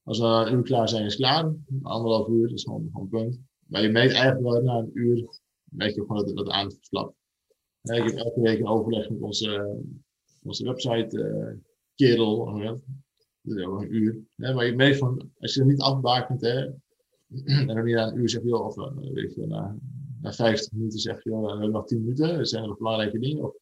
[0.02, 1.54] Als we een uur klaar zijn, is klaar.
[1.82, 3.40] Anderhalf uur, dat is gewoon, gewoon een punt.
[3.66, 6.76] Maar je meet eigenlijk wel na een uur, merk je gewoon dat, dat aan het
[6.76, 7.14] verslapt.
[7.82, 9.80] ik heb elke week een overleg met onze,
[10.42, 11.58] onze website uh,
[11.94, 12.58] kerel.
[13.42, 14.24] Dat is ook een uur.
[14.36, 16.70] maar je merkt van, als je er niet afbakent, hè,
[17.28, 19.76] en dan na een uur zeg je, of uh, weet je, na,
[20.20, 23.44] na 50 minuten zeg je, we hebben nog 10 minuten, er zijn nog belangrijke dingen.
[23.44, 23.54] Of,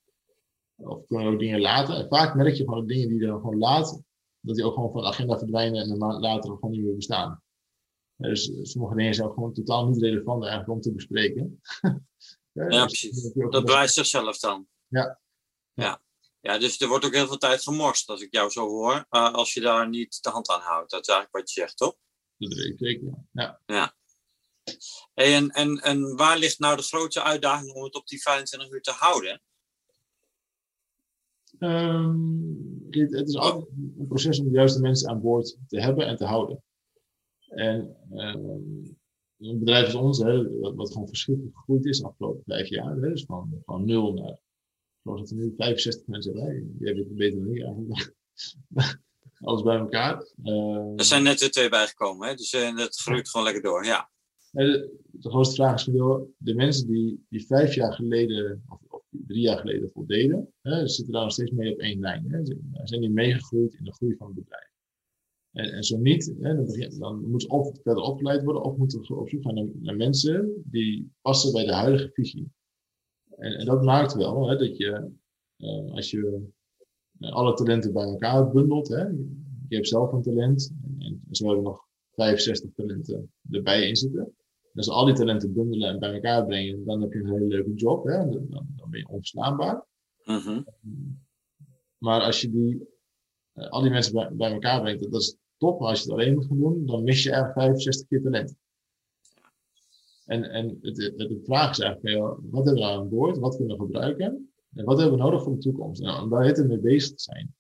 [0.76, 1.96] of kunnen we ook dingen laten.
[1.96, 4.02] En vaak merk je van de dingen die dan gewoon laat,
[4.40, 7.42] dat die ook gewoon van de agenda verdwijnen en maand later gewoon niet meer bestaan.
[8.16, 11.60] Dus sommige dingen zijn ook gewoon totaal niet relevant eigenlijk om te bespreken.
[12.52, 13.32] ja, dus precies.
[13.32, 14.68] Dat bewijst zichzelf dan.
[14.88, 15.20] Ja.
[15.72, 16.02] ja.
[16.40, 19.32] Ja, dus er wordt ook heel veel tijd gemorst, als ik jou zo hoor, uh,
[19.32, 20.90] als je daar niet de hand aan houdt.
[20.90, 21.96] Dat is eigenlijk wat je zegt, toch?
[22.36, 23.60] Dat weet ik zeker, ja.
[23.66, 23.96] ja.
[25.14, 28.70] Hey, en, en, en waar ligt nou de grootste uitdaging om het op die 25
[28.70, 29.42] uur te houden?
[31.58, 33.66] Um, het is altijd
[33.98, 36.62] een proces om de juiste mensen aan boord te hebben en te houden.
[37.54, 38.96] En um,
[39.38, 42.94] een bedrijf als ons, hè, wat, wat, gewoon verschrikkelijk gegroeid is de afgelopen vijf jaar,
[42.94, 44.38] hè, dus van, van nul naar,
[45.02, 48.14] zoals het er nu 65 mensen bij, die hebben het beter dan ik eigenlijk.
[49.40, 50.32] Alles bij elkaar.
[50.44, 52.34] Uh, er zijn net er twee bijgekomen, hè?
[52.34, 54.10] dus uh, het groeit gewoon lekker door, ja.
[54.50, 55.84] De, de grootste vraag is
[56.36, 61.12] de mensen die, die vijf jaar geleden, of, of drie jaar geleden voldeden, hè, zitten
[61.12, 62.24] daar nog steeds mee op één lijn.
[62.30, 62.44] Hè.
[62.44, 64.73] Ze zijn die meegegroeid in de groei van het bedrijf.
[65.54, 68.76] En, en zo niet, hè, dan, begin, dan moeten ze of verder opgeleid worden, of
[68.76, 72.52] moeten we op zoek gaan naar, naar mensen die passen bij de huidige visie.
[73.36, 75.10] En, en dat maakt wel hè, dat je,
[75.56, 76.50] uh, als je
[77.18, 79.02] uh, alle talenten bij elkaar bundelt, hè,
[79.68, 83.96] je hebt zelf een talent, en, en zo hebben we nog 65 talenten erbij in
[83.96, 84.34] zitten.
[84.74, 87.74] Als al die talenten bundelen en bij elkaar brengen, dan heb je een hele leuke
[87.74, 88.04] job.
[88.04, 88.16] Hè?
[88.28, 89.86] Dan, dan ben je onverslaanbaar.
[90.24, 90.58] Uh
[91.98, 92.88] Maar als je die,
[93.54, 95.80] uh, al die mensen bij, bij elkaar brengt, dat, is top.
[95.80, 98.56] Maar als je het alleen moet gaan doen, dan mis je eigenlijk 65 keer talent.
[100.24, 103.38] En, en het, het, de vraag is eigenlijk, wat hebben we aan boord?
[103.38, 104.52] Wat kunnen we gebruiken?
[104.74, 106.02] En wat hebben we nodig voor de toekomst?
[106.02, 107.54] Nou, om daar het mee bezig te zijn.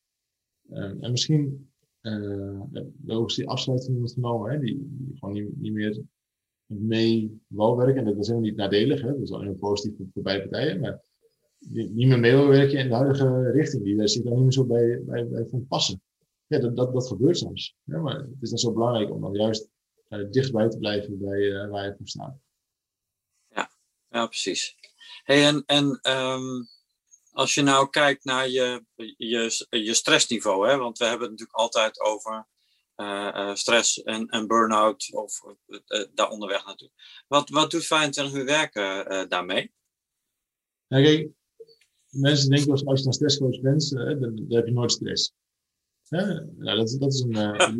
[0.70, 1.70] Um, en misschien
[2.02, 2.60] uh,
[3.06, 6.02] ook die afsluiting genomen, hè, die, die gewoon niet, niet meer
[6.66, 7.96] mee wou werken.
[7.96, 9.08] En dat is helemaal niet nadelig, hè?
[9.08, 10.80] dat is alleen positief voor, beide partijen.
[10.80, 11.00] Maar
[11.68, 13.84] niet meer mee wil werken in de huidige richting.
[13.84, 16.00] Die zit daar niet meer zo bij, bij, bij van passen.
[16.54, 17.76] Ja, dat, dat, dat gebeurt soms.
[17.84, 19.68] Ja, maar het is dan zo belangrijk om dan juist
[20.08, 22.36] uh, dichtbij te blijven bij uh, waar je voor staat.
[23.48, 23.70] Ja,
[24.08, 24.76] ja precies.
[25.22, 26.68] Hey, en en um,
[27.30, 28.84] als je nou kijkt naar je,
[29.16, 32.46] je, je stressniveau, hè, want we hebben het natuurlijk altijd over
[32.96, 35.42] uh, stress en, en burn-out of
[36.14, 36.90] daar onderweg naartoe.
[37.26, 39.72] Wat, wat doet 25 uur werken daarmee?
[40.86, 41.30] Ja, kijk,
[42.10, 45.32] mensen denken als, als je een stresscoach bent, dan, dan, heb je nooit stress.
[46.08, 47.32] Ja, nou, dat, dat is een.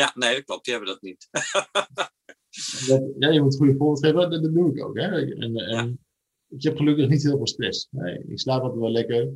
[0.00, 1.28] ja, nee, dat klopt, die hebben dat niet.
[2.88, 4.98] dat, ja, je moet goede voorbeeld geven, dat, dat, doe ik ook.
[4.98, 5.34] Hè?
[5.34, 6.04] En, en
[6.48, 7.88] ik heb gelukkig niet heel veel stress.
[7.90, 9.32] Nee, ik slaap altijd wel lekker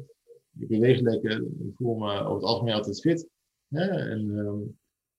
[0.58, 3.28] ik beweeg lekker, ik voel me over het algemeen altijd fit.
[3.68, 3.84] Hè?
[3.84, 4.78] En um,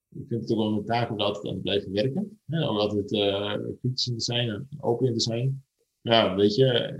[0.09, 2.39] ik vind het ook wel mijn taak om altijd aan te blijven werken.
[2.45, 2.69] Hè?
[2.69, 5.63] Om altijd uh, kritisch in te zijn en open in te zijn.
[6.01, 6.99] Ja, weet je,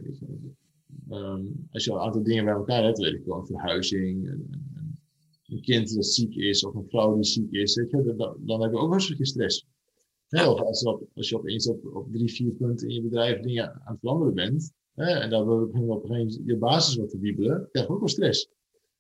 [1.12, 5.00] um, als je een aantal dingen bij elkaar hebt, weet ik wel, verhuizing, een, een,
[5.46, 8.62] een, kind dat ziek is of een vrouw die ziek is, weet je, dan, dan
[8.62, 9.68] heb je ook wel een stukje stress.
[10.28, 13.74] Ja, of als, als je opeens op, op drie, vier punten in je bedrijf dingen
[13.74, 17.68] aan het veranderen bent, en dan begin je op een je basis wat te wiebelen,
[17.72, 18.50] krijg je ook wel stress.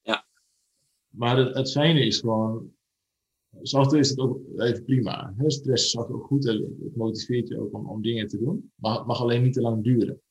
[0.01, 0.25] Ja.
[1.09, 2.71] Maar het, het fijne is gewoon,
[3.61, 5.33] software is het ook even prima.
[5.37, 5.51] Hè?
[5.51, 9.07] Stress is ook goed, het motiveert je ook om, om dingen te doen, maar het
[9.07, 10.21] mag alleen niet te lang duren.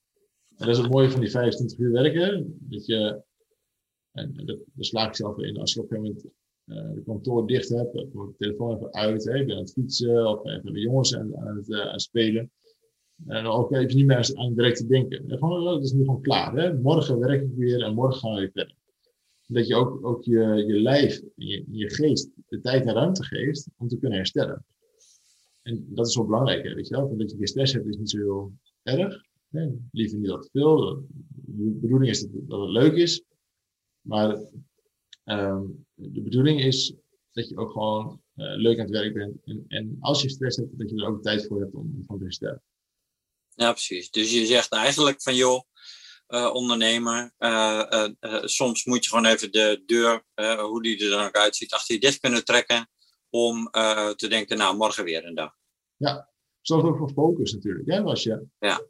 [0.58, 3.22] En dat is het mooie van die 25 uur werken, dat je,
[4.12, 7.68] en daar sla ik zelf in, als je op een gegeven moment de kantoor dicht
[7.68, 11.36] heb, de telefoon even uit, hè, ik aan het fietsen of even de jongens aan,
[11.36, 12.50] aan het, aan het spelen.
[13.26, 15.38] En ook even niet meer aan direct te denken.
[15.38, 16.54] Gewoon, dat is nu gewoon klaar.
[16.54, 16.74] Hè?
[16.74, 18.74] Morgen werk ik weer en morgen gaan we weer verder.
[19.46, 23.68] Dat je ook, ook je, je lijf, je, je geest, de tijd en ruimte geeft
[23.76, 24.64] om te kunnen herstellen.
[25.62, 27.16] En dat is wel belangrijk, hè, weet je wel.
[27.16, 29.27] Dat je geen stress hebt is niet zo heel erg.
[29.50, 29.68] Hè?
[29.92, 31.06] Liever niet dat te veel.
[31.30, 33.22] De bedoeling is dat, het leuk is.
[34.00, 34.38] Maar
[35.24, 36.94] um, de bedoeling is
[37.32, 39.36] dat je ook gewoon uh, leuk aan het werk bent.
[39.44, 42.18] En, en, als je stress hebt, dat je er ook tijd voor hebt om, om
[42.18, 42.62] te herstellen.
[43.54, 44.10] Ja, precies.
[44.10, 45.62] Dus je zegt eigenlijk van joh,
[46.28, 48.06] uh, ondernemer, uh,
[48.44, 50.24] soms moet je gewoon even de deur,
[50.58, 52.90] hoe die er dan ook uitziet, achter je dicht kunnen trekken
[53.30, 53.70] om
[54.16, 55.56] te denken, nou, morgen weer een dag.
[55.96, 56.30] Ja,
[56.60, 57.88] zorg ook voor focus natuurlijk.
[57.88, 58.02] Hè?
[58.02, 58.80] Als je ja.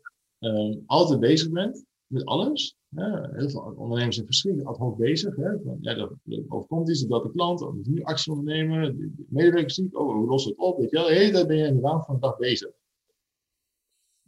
[0.87, 5.37] Altijd bezig bent met alles, heel veel ondernemers zijn verschrikkelijk ad hoc bezig.
[5.37, 5.51] Hè?
[5.81, 6.13] Ja, dat,
[6.49, 10.51] overkomt iets, dat de klant, of nu actie ondernemen, de medewerkers ziek, oh, hoe lossen
[10.51, 10.79] het op?
[10.79, 10.97] Weet je?
[10.97, 12.71] De hele tijd ben je in de waan van de dag bezig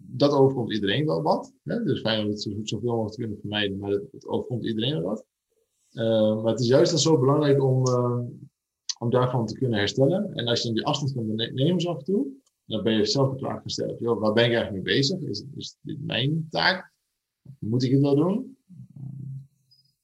[0.02, 1.52] dat overkomt iedereen wel wat.
[1.62, 1.82] Hè?
[1.82, 5.24] Dus fijn om het zoveel mogelijk te kunnen vermijden, maar het, overkomt iedereen wel wat.
[5.92, 8.20] Uh, maar het is juist dan zo belangrijk om, uh,
[8.98, 10.34] om daarvan te kunnen herstellen.
[10.34, 11.14] En als je dan die afstand
[11.54, 12.26] nemen af en toe,
[12.70, 13.98] dan ben je zelf klaar gesteld.
[13.98, 15.20] Joh, waar ben ik eigenlijk mee bezig?
[15.20, 16.92] Is, is dit mijn taak?
[17.58, 18.58] Moet ik het wel doen?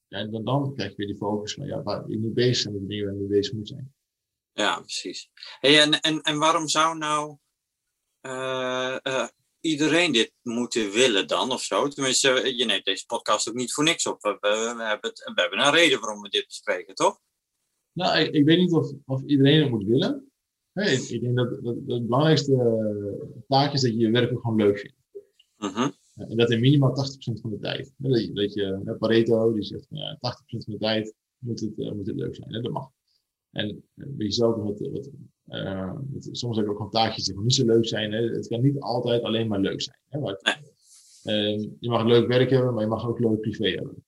[0.08, 2.64] Ja, en dan, dan krijg je weer die focus van ja, waar ik nu bezig
[2.64, 3.94] ben met de dingen waar ik mee bezig moet zijn.
[4.52, 5.30] Ja, precies.
[5.58, 7.36] Hey, en, en, en waarom zou nou
[8.22, 9.28] uh,
[9.60, 11.88] iedereen dit moeten willen dan of zo?
[11.88, 14.22] Tenminste, je neemt deze podcast ook niet voor niks op.
[14.22, 17.20] We, we, hebben, het, we hebben een reden waarom we dit bespreken, toch?
[17.92, 20.30] Nou, ik, ik weet niet of, of iedereen het moet willen.
[20.84, 24.40] Ik, ik, denk dat, dat, het belangrijkste uh, taak is dat je je werk ook
[24.40, 24.96] gewoon leuk vindt.
[25.58, 27.92] Uh En dat in minimaal 80% van de tijd.
[27.96, 31.78] Dat je, dat je Pareto die zegt van ja, 80% van de tijd moet het,
[31.78, 32.62] uh, moet het leuk zijn.
[32.62, 32.90] Dat mag.
[33.50, 35.10] En weet je zelf wat, wat
[35.48, 38.12] uh, soms heb ik ook gewoon taakjes die niet zo leuk zijn.
[38.12, 38.22] Hè.
[38.22, 39.98] Het kan niet altijd alleen maar leuk zijn.
[40.08, 40.18] Hè.
[40.18, 40.40] Maar,
[41.24, 44.04] uh, je mag leuk werk hebben, maar je mag ook leuk privé hebben.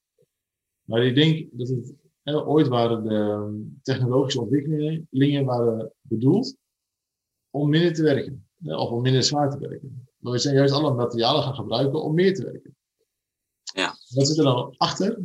[0.85, 1.95] Maar ik denk dat het
[2.29, 6.57] hè, ooit waren de ehm, technologische ontwikkelingen waren bedoeld
[7.51, 8.49] om minder te werken.
[8.63, 10.09] Hè, of om minder zwaar te werken.
[10.19, 12.77] Maar we zijn juist alle materialen gaan gebruiken om meer te werken.
[13.63, 13.95] Ja.
[14.15, 15.19] Wat zit er dan achter?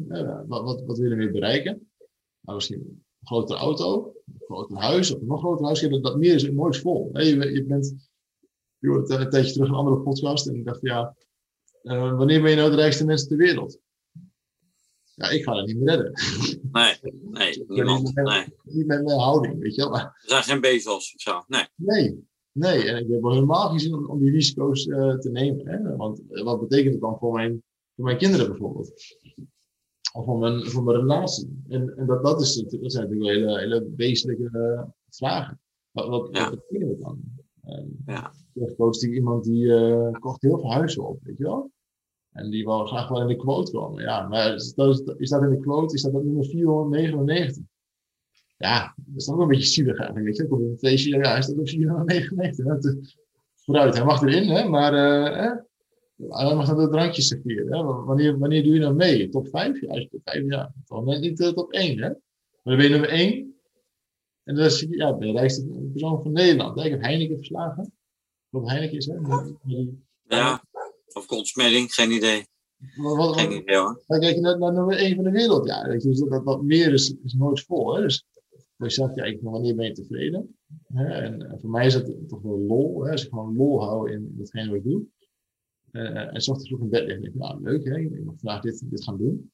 [0.48, 1.92] Wat, wat, wat willen we bereiken?
[2.40, 5.82] Nou, misschien een grotere auto, een groter huis of een nog groter huis.
[5.82, 7.10] Dat, dat meer is nooit vol.
[7.14, 8.10] Je, je bent,
[8.78, 11.16] je hoort een tijdje terug een andere podcast en ik dacht, ja,
[11.84, 13.80] uh, wanneer ben je nou de rijkste mensen ter wereld?
[15.16, 16.12] Ja, ik ga dat niet meer redden.
[16.72, 18.04] Nee, nee, niemand.
[18.04, 18.46] Niet met, nee.
[18.64, 19.92] niet met mijn houding, weet je wel.
[19.92, 21.68] Maar, er zijn geen bezels of zo, nee.
[21.76, 22.90] Nee, nee.
[22.90, 25.68] En ik heb wel helemaal geen zin om, om die risico's uh, te nemen.
[25.68, 25.96] Hè?
[25.96, 27.64] Want wat betekent het dan voor mijn,
[27.96, 28.92] voor mijn kinderen bijvoorbeeld?
[30.14, 31.64] of om een, voor mijn relatie.
[31.68, 35.60] En, en dat, dat, is, dat zijn natuurlijk hele, hele wezenlijke uh, vragen.
[35.92, 36.50] Wat, wat, ja.
[36.50, 37.22] wat betekent dat dan?
[37.66, 38.34] Um, ja.
[38.54, 41.72] Ik iemand die uh, kocht heel veel huizen op, weet je wel?
[42.34, 44.04] En die wil graag wel in de quote komen.
[44.04, 47.64] Ja, maar is dat, is dat in de quote, is dat, dat nummer 499?
[48.58, 50.48] Ja, dat is ook een beetje zielig eigenlijk, weet je.
[50.48, 53.16] Komt een feestje, ja, is dat op 499?
[53.56, 55.52] Vooruit, hij mag erin, hè, maar uh,
[56.30, 58.06] hij mag naar de drankjes serveren.
[58.06, 59.30] Wanneer, wanneer doe je dan mee?
[59.30, 59.82] Top 5?
[59.82, 60.74] Ja, top 5, ja.
[60.86, 62.10] Toch net niet uh, top 1, hè?
[62.10, 62.18] Maar
[62.64, 63.56] dan ben je nummer 1.
[64.44, 66.80] En dan je, ja, de rijkste persoon van Nederland.
[66.80, 67.94] Ik heb Heineken verslagen.
[68.50, 69.16] Wat Heineken is, hè?
[70.28, 70.64] Ja,
[71.16, 72.46] of Goldsmeding, geen idee.
[72.96, 74.04] Wat, wat, geen idee hoor.
[74.08, 75.68] Dan kijk je naar, naar nummer 1 van de wereld.
[75.68, 78.02] Ja, dus dat, wat meer is, is nooit vol, hè?
[78.02, 78.26] Dus
[78.78, 80.58] je zegt, ja, wanneer ben je tevreden?
[80.94, 81.06] Hè?
[81.06, 83.12] En, en, voor mij is het toch wel lol, hè?
[83.12, 85.06] Als ik gewoon lol hou in datgene wat ik doe.
[85.92, 87.32] Uh, en s ochtends vroeg in bed liggen.
[87.34, 89.52] Nou, leuk hè, ik mag vandaag dit, dit gaan doen.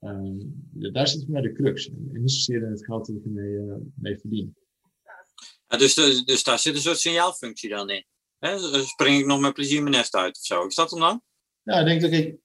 [0.00, 1.88] Uh, daar zit voor mij de crux.
[1.88, 4.56] En niet zozeer in het geld dat ik ermee uh, mee verdien.
[5.68, 8.04] Ja, dus, dus daar zit een soort signaalfunctie dan in.
[8.40, 8.58] Hè?
[8.82, 10.66] Spring ik nog met plezier mijn nest uit of zo?
[10.66, 11.22] Is dat hem dan?
[11.62, 12.38] Ja, ik denk dat ik.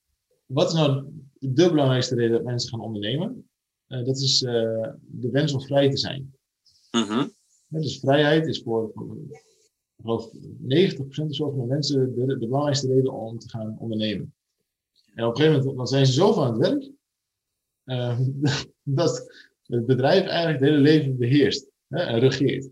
[0.45, 1.05] Wat is nou
[1.39, 3.49] de belangrijkste reden dat mensen gaan ondernemen?
[3.87, 6.33] Uh, dat is de wens om vrij te zijn.
[6.91, 7.33] -hmm.
[7.67, 8.91] dus vrijheid is voor,
[10.01, 14.33] geloof 90% of zo van de mensen de, de, belangrijkste reden om te gaan ondernemen.
[15.13, 16.91] En op een gegeven moment dan zijn ze zo van het werk
[17.85, 18.19] uh,
[18.99, 22.69] dat het bedrijf eigenlijk het hele leven beheerst hè, en regeert.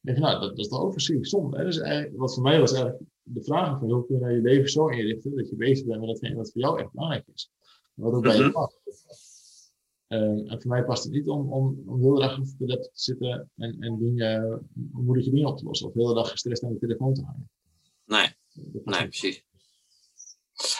[0.00, 1.56] Nou, dat, dat, is ook verschrikkelijk zonde.
[1.56, 1.64] Hè?
[1.64, 4.40] Dus eigenlijk, wat voor mij was eigenlijk de vraag van hoe kun je nou je
[4.40, 7.50] leven zo inrichten dat je bezig bent met datgene wat voor jou echt belangrijk is.
[7.94, 8.52] wat ook bij je mhm.
[8.52, 8.80] past.
[10.08, 12.92] Uh, en voor mij past het niet om, om, om heel erg op de laptop
[12.94, 15.86] te zitten en, en dingen, moeilijke dingen op te lossen.
[15.86, 17.50] Of de hele dag gestrest aan de telefoon te hangen.
[18.04, 18.28] Nee,
[18.84, 19.46] nee precies.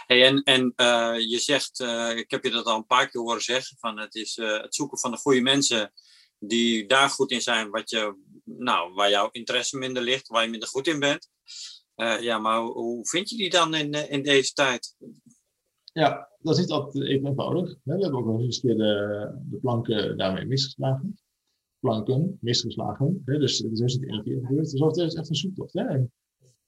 [0.07, 3.21] Hey, en en uh, je zegt, uh, ik heb je dat al een paar keer
[3.21, 5.93] horen zeggen, van het is het zoeken van de goede mensen
[6.39, 8.17] die daar goed in zijn, wat je,
[8.57, 11.29] nou, waar jouw interesse minder ligt, waar je minder goed in bent.
[11.97, 14.97] Uh, ja, maar hoe vind je die dan in, in deze tijd?
[15.93, 17.77] Ja, dat is niet altijd even eenvoudig.
[17.83, 21.19] We hebben ook nog eens een keer de, de planken daarmee misgeslagen.
[21.81, 23.23] Planken misgeslagen.
[23.25, 24.71] Dus het is dus niet één keer gebeurd.
[24.71, 25.73] Dus het is echt een zoektocht.
[25.73, 25.83] Hè?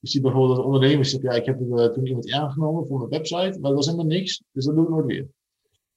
[0.00, 3.10] Je ziet bijvoorbeeld dat ondernemers zeggen, ja, ik heb uh, toen iemand aangenomen voor mijn
[3.10, 5.28] website, maar dat was helemaal niks, dus dat doe ik nooit weer.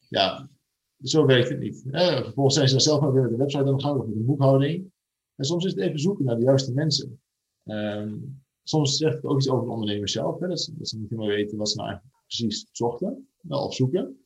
[0.10, 0.50] Ja,
[1.04, 1.84] zo werkt het niet.
[1.88, 2.24] Hè?
[2.24, 4.92] Vervolgens zijn ze zelf maar weer de website dan gaan we met de boekhouding.
[5.36, 7.22] En soms is het even zoeken naar de juiste mensen.
[7.66, 10.38] Um, soms zegt het ook iets over de ondernemer zelf?
[10.38, 14.18] Dat, ze, dat ze niet helemaal weten wat ze nou eigenlijk precies zochten of zoeken.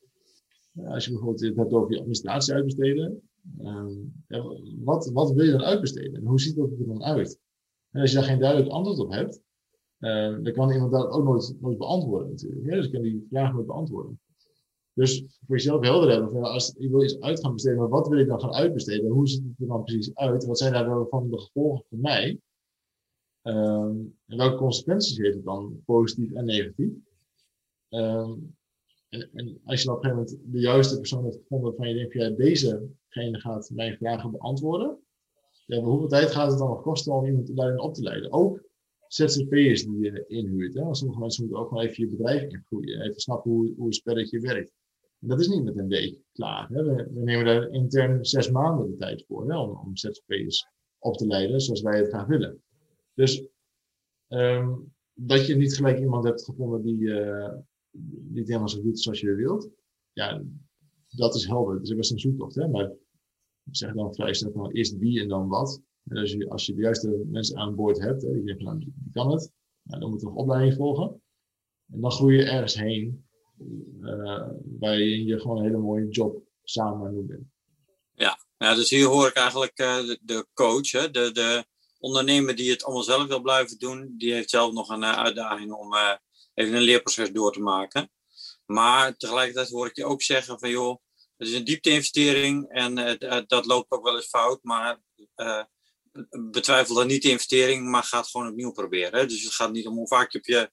[0.84, 3.22] Als je bijvoorbeeld het hebt over je administratie uitbesteden,
[3.60, 4.24] um,
[4.84, 7.40] wat, wat wil je dan uitbesteden en hoe ziet dat er dan uit?
[7.90, 9.40] En als je daar geen duidelijk antwoord op hebt,
[9.98, 11.24] uh, dan kan iemand dat ook
[11.60, 12.70] nooit, beantwoorden natuurlijk.
[12.70, 14.20] Dus kan die vraag nooit beantwoorden.
[14.98, 18.08] Dus voor jezelf helder hebben, van, als ik wil iets uit gaan besteden, maar wat
[18.08, 19.10] wil ik dan gaan uitbesteden?
[19.10, 20.44] Hoe ziet het er dan precies uit?
[20.44, 22.40] Wat zijn daar van de gevolgen voor mij?
[23.42, 26.92] Um, en welke consequenties heeft het dan, positief en negatief?
[27.90, 28.56] Um,
[29.08, 31.94] en, als je dan op een gegeven moment de juiste persoon hebt gevonden waarvan je
[31.94, 34.98] denkt, ja, dezegene gaat mijn vragen beantwoorden.
[35.66, 38.32] Ja, hoeveel tijd gaat het dan nog kosten om iemand daarin op te leiden?
[38.32, 38.62] Ook
[39.08, 40.74] ZZP'ers die je inhuurt.
[40.74, 40.82] Hè?
[40.82, 43.00] Want sommige mensen moeten ook nog even je bedrijf ingroeien.
[43.00, 44.72] Even snappen hoe, hoe een spelletje werkt.
[45.18, 46.68] Dat is niet met een week klaar.
[46.68, 46.84] Hè?
[46.84, 50.66] We, we, nemen daar intern zes maanden de tijd voor om, om ZZP'ers
[50.98, 52.62] op te leiden zoals wij het graag willen.
[53.14, 53.44] Dus
[54.28, 57.54] um, dat je niet gelijk iemand hebt gevonden die, uh,
[57.90, 59.70] die het helemaal zo doet zoals je wilt.
[60.12, 60.42] Ja,
[61.08, 61.74] dat is helder.
[61.74, 62.54] Dat is best een zoektocht.
[62.54, 62.68] Hè?
[62.68, 62.92] Maar
[63.70, 65.82] zeg dan vrij snel van eerst wie en dan wat.
[66.04, 68.78] En als je, als je de juiste mensen aan boord hebt, hè, die denken, nou,
[68.78, 69.52] die kan het,
[69.82, 71.22] nou, dan moet er nog opleiding volgen.
[71.92, 73.27] En dan groei je ergens heen,
[74.02, 74.46] uh,
[74.78, 77.52] waar je, gewoon een hele mooie job samen doen.
[78.58, 81.64] Ja, dus hier hoor ik eigenlijk uh, de, coach, hè, de, de
[81.98, 85.72] ondernemer die het allemaal zelf wil blijven doen, die heeft zelf nog een uh, uitdaging
[85.72, 85.94] om
[86.54, 88.10] even een leerproces door te maken.
[88.66, 90.96] Maar tegelijkertijd hoor ik je ook zeggen van joh,
[91.36, 92.94] het is een diepte-investering en
[93.46, 95.00] dat loopt ook wel eens fout, maar
[96.50, 99.20] betwijfel dan niet de investering, maar ga gewoon opnieuw proberen.
[99.20, 99.26] Hè?
[99.26, 100.70] Dus het gaat niet om hoe vaak op je,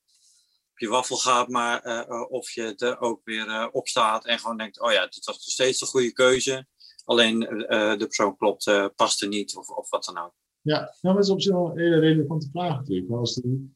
[0.76, 4.58] op je waffel gaat, maar uh, of je er ook weer uh, opstaat en gewoon
[4.58, 6.68] denkt, oh ja, dit was nog steeds een goede keuze.
[7.04, 10.34] Alleen de persoon klopt, past er niet of, of wat dan ook.
[10.62, 13.12] Ja, nou, dat is op zich wel een hele relevante vraag natuurlijk.
[13.12, 13.76] Als, die,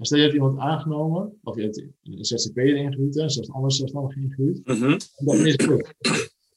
[0.00, 4.66] stel je hebt iemand aangenomen, of je hebt een ZZP'er ingehuurd, zelfs anders zelfstandig ingehuurd,
[4.66, 4.98] mm -hmm.
[5.16, 5.94] dan is het goed.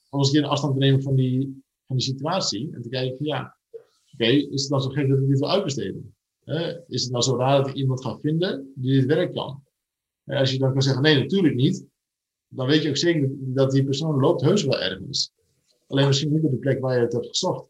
[0.10, 2.90] Om eens een keer de afstand te nemen van die van die situatie en te
[2.90, 3.58] kijken, ja,
[4.14, 6.17] oké, is het dan zo gek dat ik dit wil uitbesteden?
[6.88, 9.66] Is het nou zo raar dat ik iemand ga vinden die dit werk kan?
[10.26, 11.86] als je dan kan zeggen, nee, natuurlijk niet,
[12.48, 15.32] dan weet je ook zeker dat die persoon loopt heus wel ergens.
[15.88, 17.70] Alleen misschien niet op de plek waar je het hebt gezocht.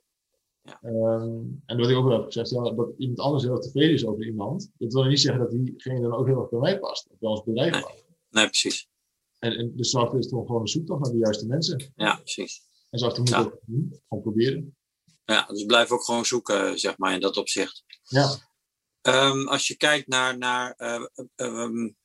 [0.62, 0.80] Ja.
[0.84, 4.06] Um, en wat ik ook wel heb gezegd, ja, dat iemand anders heel tevreden is
[4.06, 7.08] over iemand, dat wil niet zeggen dat diegene dan ook heel erg bij mij past,
[7.10, 7.82] of bij ons bedrijf nee.
[7.82, 8.06] past.
[8.30, 8.88] Nee, precies.
[9.40, 11.92] En, en dus zorg is toch gewoon een zoektocht naar de juiste mensen.
[11.96, 12.62] Ja, precies.
[12.90, 13.52] En zo moeten ja.
[13.66, 14.02] doen.
[14.08, 14.76] Gewoon proberen.
[15.26, 17.84] Ja, dus blijf ook gewoon zoeken, zeg maar, in dat opzicht.
[18.04, 18.47] Ja.
[19.08, 21.98] Um, als je kijkt naar, naar uh, um,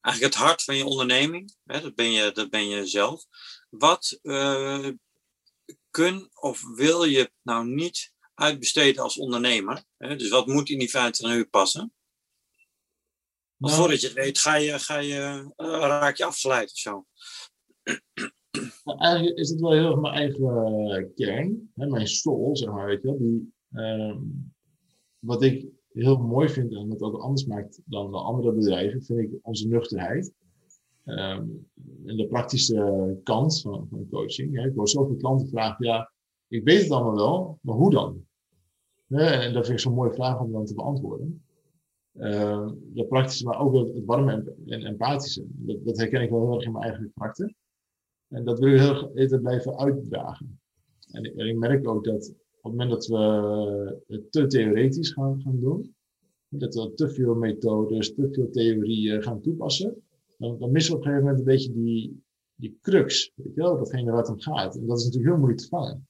[0.00, 3.24] eigenlijk het hart van je onderneming, hè, dat, ben je, dat ben je zelf.
[3.70, 4.88] Wat uh,
[5.90, 9.84] kun of wil je nou niet uitbesteden als ondernemer?
[9.96, 10.16] Hè?
[10.16, 11.92] Dus wat moet in die 25 uur passen?
[13.56, 17.06] Nou, voordat je het weet, ga je, ga je, raak je afgeleid of zo.
[18.84, 22.68] Nou, eigenlijk is het wel heel erg mijn eigen uh, kern, hè, mijn soul, zeg
[22.68, 23.18] maar, weet je wel.
[23.18, 24.16] Die, uh,
[25.18, 29.18] wat ik heel mooi vind en wat ook anders maakt dan de andere bedrijven, vind
[29.18, 30.32] ik onze nuchterheid.
[31.04, 31.66] Um,
[32.06, 34.56] en de praktische kant van, coaching.
[34.56, 34.66] Hè.
[34.66, 36.12] Ik hoor zoveel klanten vragen, ja,
[36.48, 38.24] ik weet het allemaal wel, maar hoe dan?
[39.08, 41.44] en dat vind ik zo'n mooie vraag om dan te beantwoorden.
[42.14, 45.44] Uh, de praktische, maar ook het, warme en, empathische.
[45.48, 47.54] Dat, dat, herken ik wel heel erg in mijn eigen karakter.
[48.28, 50.60] En dat wil ik heel even blijven uitdragen.
[51.10, 55.40] En en ik, merk ook dat op het moment dat we het te theoretisch gaan,
[55.40, 55.94] gaan doen,
[56.48, 60.02] dat we te veel methodes, te veel theorieën gaan toepassen,
[60.38, 62.22] dan, dan missen we op een gegeven moment een beetje die,
[62.54, 64.76] die crux, weet je wel, datgene waar het om gaat.
[64.76, 66.08] En dat is natuurlijk heel moeilijk te vangen.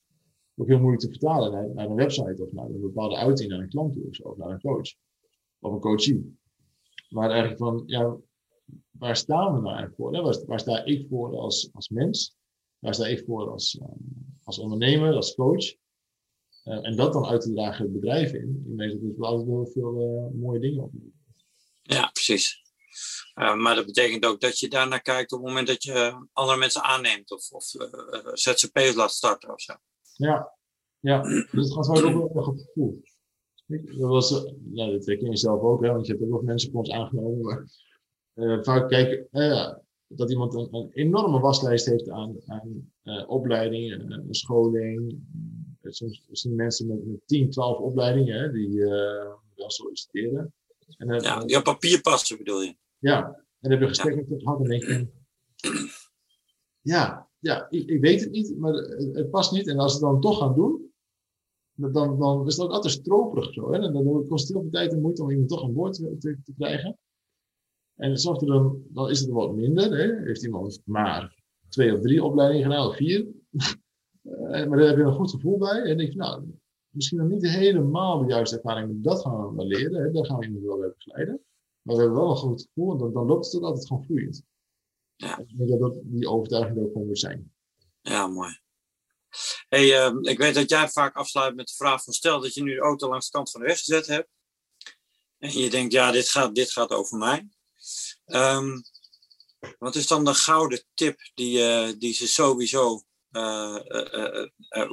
[0.55, 3.59] Ook heel moeilijk te vertalen naar, naar een website of naar een bepaalde uiting naar
[3.59, 4.95] een klant toe of, zo, of naar een coach.
[5.59, 6.37] Of een coachie.
[7.09, 8.17] Maar eigenlijk van, ja,
[8.91, 10.11] waar staan we nou eigenlijk voor?
[10.11, 12.35] Waar, waar, sta ik voor als, als mens?
[12.79, 15.81] Waar sta ik voor als, um, als ondernemer, als coach?
[16.65, 18.63] Uh, en dat dan uit te dragen het bedrijf in.
[18.77, 20.91] Denk dat er altijd heel veel uh, mooie dingen op.
[21.81, 22.61] Ja, precies.
[23.39, 26.57] Uh, maar dat betekent ook dat je daarnaar kijkt op het moment dat je andere
[26.57, 27.63] mensen aanneemt of, of
[28.33, 29.73] ZZP's laat starten of zo.
[30.13, 30.57] Ja,
[30.99, 31.21] ja.
[31.21, 33.01] Dus het gaat wel ook wel op het gevoel.
[33.97, 36.71] Dat, was, nou, dat ken je zelf ook, hè, want je hebt ook nog mensen
[36.71, 37.41] voor ons aangenomen.
[37.41, 37.65] Maar,
[38.33, 39.73] uh, vaak kijken uh,
[40.07, 45.21] dat iemand een, een, enorme waslijst heeft aan, aan uh, opleidingen, scholing.
[45.91, 48.79] Soms zien mensen met, met 10, 12 opleidingen hè, die
[49.55, 50.53] wel solliciteren.
[50.97, 52.75] En, ja, die op papier passen bedoel je?
[52.97, 55.07] Ja, en dan heb je gesprek met gehad en denk je,
[56.81, 59.67] ja, ja ik, ik, weet het niet, maar het, het, past niet.
[59.67, 60.91] En als ze het dan toch gaan doen,
[61.73, 63.71] dan, dan is het ook altijd stroperig zo.
[63.71, 63.79] Hè?
[63.79, 66.17] En dan kost het heel veel tijd en moeite om iemand toch aan boord te,
[66.17, 66.97] te, te krijgen.
[67.95, 69.97] En soms dan, dan is het wat minder.
[69.97, 70.25] Hè?
[70.25, 73.27] Heeft iemand maar twee of drie opleidingen gedaan, of vier.
[74.53, 75.81] Eh, maar daar heb je een goed gevoel bij.
[75.81, 76.43] En denk je, nou,
[76.89, 80.03] misschien nog niet helemaal de juiste ervaring, dat gaan we leren.
[80.03, 80.11] Hè?
[80.11, 81.45] Daar gaan we iemand wel bij begeleiden.
[81.81, 84.43] Maar we hebben wel een goed gevoel en dan, dan loopt het altijd gewoon vloeiend.
[85.15, 85.37] Ja.
[85.37, 87.53] Ik denk dat die overtuiging ook gewoon moet zijn.
[88.01, 88.59] Ja, mooi.
[89.69, 92.63] Hey, uh, ik weet dat jij vaak afsluit met de vraag van stel dat je
[92.63, 94.29] nu de auto langs de kant van de weg gezet hebt.
[95.37, 97.49] En je denkt, ja, dit gaat, dit gaat over mij.
[98.25, 98.83] Um,
[99.79, 103.03] wat is dan de gouden tip die, uh, die ze sowieso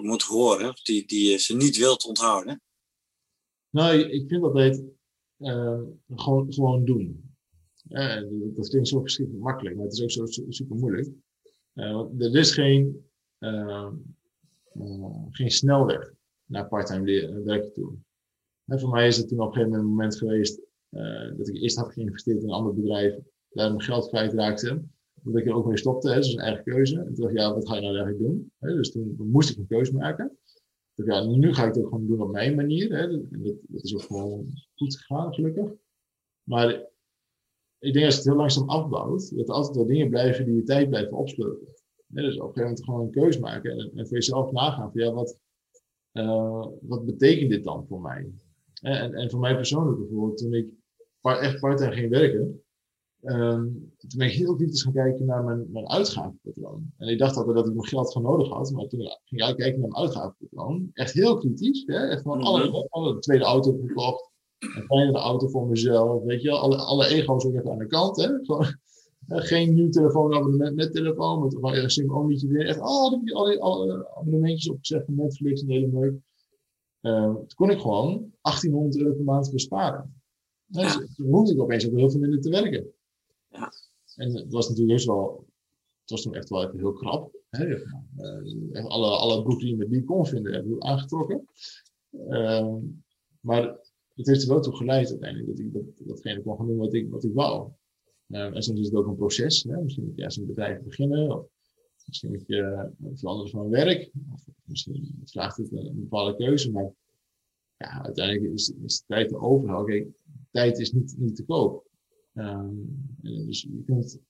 [0.01, 2.62] moet horen, die, die ze niet wilt onthouden?
[3.70, 4.84] Nou, ik vind dat het
[6.14, 7.34] gewoon, gewoon doen.
[8.55, 11.09] dat klinkt zo verschrikkelijk makkelijk, maar het is ook zo super moeilijk.
[12.18, 13.11] er is geen
[15.30, 16.12] geen snelweg
[16.45, 17.93] naar parttime werken toe.
[18.64, 20.61] Voor mij is het toen op een gegeven moment geweest
[21.36, 23.14] dat ik eerst had geïnvesteerd in een ander bedrijf,
[23.51, 24.82] daar mijn geld kwijtraakte.
[25.22, 26.98] Dat ik er ook mee stopte, hè, dat is een eigen keuze.
[26.98, 28.52] En toen dacht ik, ja, wat ga je nou eigenlijk doen?
[28.58, 30.38] Hè, dus toen, moest ik een keuze maken.
[30.94, 32.96] Dacht, ja, nu ga ik het ook gewoon doen op mijn manier.
[32.96, 33.08] Hè.
[33.08, 33.30] Dat,
[33.68, 35.72] dat is ook gewoon goed gegaan, gelukkig.
[36.42, 36.88] Maar
[37.78, 40.54] ik denk als je het heel langzaam afbouwt, dat er altijd wel dingen blijven die
[40.54, 41.70] je tijd blijven opsleuren
[42.10, 45.12] dus op een gegeven moment gewoon een keuze maken en, voor jezelf nagaan van ja,
[45.12, 45.40] wat,
[46.12, 48.32] uh, wat betekent dit dan voor mij?
[48.80, 50.68] En, en voor mij persoonlijk bijvoorbeeld, toen ik
[51.20, 52.62] echt part-time ging werken,
[53.22, 56.92] um, toen ben ik heel kritisch gaan kijken naar mijn, mijn uitgavenpatroon.
[56.96, 59.56] En ik dacht altijd dat ik nog geld van nodig had, maar toen ging ik
[59.56, 60.90] kijken naar mijn uitgavenpatroon.
[60.92, 62.08] Echt heel kritisch, hè?
[62.08, 62.76] echt van alle, mhm.
[62.88, 67.54] alle tweede auto gekocht, een kleinere auto voor mezelf, weet je, alle, alle ego's ook
[67.54, 68.28] even aan de kant, hè?
[68.42, 68.66] Gewoon,
[69.28, 72.66] geen nieuw telefoonabonnement met telefoon, met een sim-onlytje weer.
[72.66, 76.14] Echt al die, al die, al abonnementjes opgezet van Netflix en hele leuk.
[77.00, 80.14] Uh, toen kon ik gewoon 1800 euro per maand besparen.
[80.66, 82.92] Dus toen hoefde ik opeens ook heel veel minder te werken.
[84.20, 85.46] En het was natuurlijk heus wel,
[86.00, 87.38] het was toen echt wel even heel krap.
[87.50, 87.66] Hè?
[87.66, 91.44] Uh, alle, alle broeken die je met die kon vinden, heb ik aangetrokken.
[92.10, 92.74] Uh,
[93.40, 93.62] maar
[94.14, 96.94] het heeft er wel toe geleid uiteindelijk dat ik dat, datgene kon gaan doen wat
[96.94, 97.70] ik, wat ik wou.
[98.26, 99.62] Uh, en soms is het ook een proces.
[99.62, 99.82] Hè?
[99.82, 101.38] Misschien moet je eerst een bedrijf beginnen.
[101.38, 101.46] Of
[102.06, 104.10] misschien moet je uh, veranderen van werk.
[104.32, 106.70] Of misschien vraagt het een, een bepaalde keuze.
[106.70, 106.92] Maar
[107.76, 110.06] ja, uiteindelijk is, is de tijd te
[110.50, 111.89] tijd is niet, niet te koop.
[112.34, 114.20] Um, dus je kunt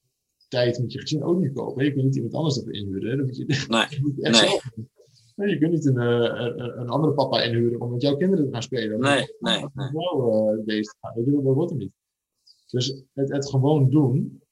[0.49, 1.85] tijd met je gezin ook niet kopen.
[1.85, 3.17] Je kunt niet iemand anders dat inhuren.
[3.17, 4.01] Dat moet je, nee.
[4.03, 4.51] moet je echt nee.
[4.51, 4.71] zelf
[5.41, 8.53] Nee, je kunt niet een, een, een, andere papa inhuren om met jouw kinderen te
[8.53, 9.01] gaan spelen.
[9.01, 9.67] Nee, nee.
[9.75, 9.91] nee.
[9.93, 11.93] Uh, deze, weet je, dat wordt hem niet.
[12.67, 14.43] Dus het, het gewoon doen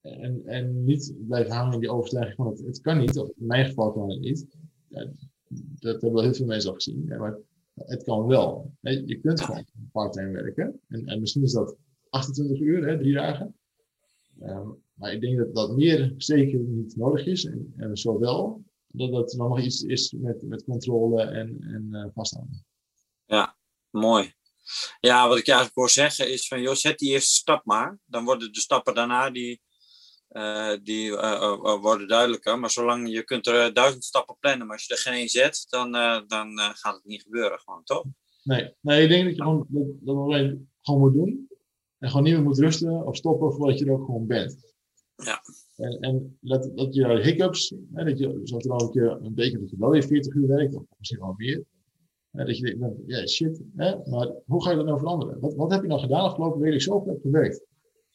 [0.00, 3.46] en, en niet blijven hangen in die overtuiging van het, het kan niet, of in
[3.46, 4.46] mijn geval kan het niet.
[4.88, 5.08] Ja,
[5.78, 7.38] dat hebben wel heel veel mensen al gezien, ja, maar
[7.74, 8.72] het kan wel.
[8.80, 11.76] Je kunt gewoon part-time werken en, en misschien is dat
[12.12, 13.56] 28 uur, hè, drie dagen.
[14.40, 19.12] Um, maar ik denk dat dat meer zeker niet nodig is en, en zowel dat
[19.12, 22.66] dat nog iets is met, met controle en, en uh, vasthouden.
[23.24, 23.56] Ja,
[23.90, 24.34] mooi.
[25.00, 27.98] Ja, wat ik eigenlijk wil zeggen is van, joh, zet die eerste stap maar.
[28.04, 29.60] Dan worden de stappen daarna die,
[30.30, 32.58] uh, die uh, worden duidelijker.
[32.58, 35.66] Maar zolang je kunt er duizend stappen plannen, maar als je er geen één zet,
[35.68, 35.92] dan,
[36.26, 38.04] dan gaat het niet gebeuren gewoon, toch?
[38.42, 41.50] Nee, nee ik denk dat je gewoon, dat, dat alleen gewoon moet doen.
[42.02, 44.74] En gewoon niet meer moet rusten of stoppen voordat je er ook gewoon bent.
[45.16, 45.42] Ja.
[45.76, 49.70] En, en dat, dat je hiccups, hè, dat je zoals er al een week dat
[49.70, 51.64] je wel weer 40 uur werkt, of misschien wel meer
[52.32, 54.10] dat je denkt, ja shit, hè?
[54.10, 55.40] maar hoe ga je dat nou veranderen?
[55.40, 56.74] Wat, wat heb je nou gedaan afgelopen week?
[56.74, 57.64] Ik zo heb gewerkt.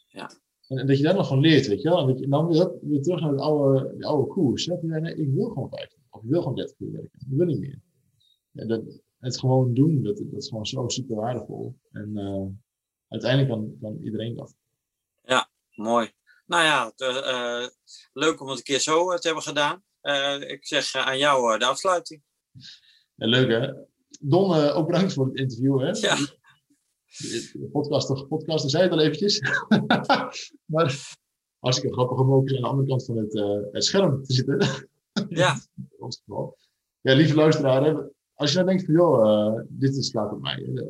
[0.08, 0.32] Ja.
[0.68, 2.00] En, en, dat je daar nog van leert, weet je wel.
[2.00, 4.66] En dat je dan weer, weer terug naar het oude, de oude koers.
[4.66, 4.76] Hè?
[4.82, 6.00] Nee, ik wil gewoon 50.
[6.10, 7.20] Of ik wil gewoon 30 uur werken.
[7.20, 7.82] Ik wil niet meer.
[8.54, 11.76] En dat, het gewoon doen, dat, dat is gewoon zo super waardevol.
[11.92, 12.46] En uh,
[13.08, 14.56] uiteindelijk kan, kan iedereen dat.
[15.24, 16.12] Ja, mooi.
[16.46, 17.68] Nou ja, uh,
[18.14, 19.84] leuk om het een keer zo te hebben gedaan.
[20.02, 22.24] Uh, ik zeg aan jou de afsluiting.
[23.16, 23.74] Ja, leuk hè?
[24.20, 25.80] Don, uh, ook bedankt voor het interview.
[25.80, 25.88] Hè?
[25.88, 26.16] Ja.
[27.52, 29.42] De podcast, podcast, zei het al eventjes.
[30.74, 31.16] maar
[31.60, 34.90] hartstikke grappig om ook aan de andere kant van het, uh, het scherm te zitten.
[35.30, 35.56] Ja.
[37.02, 40.84] Ja, lieve luisteraar, als je nou denkt van, joh, uh, dit slaat op mij.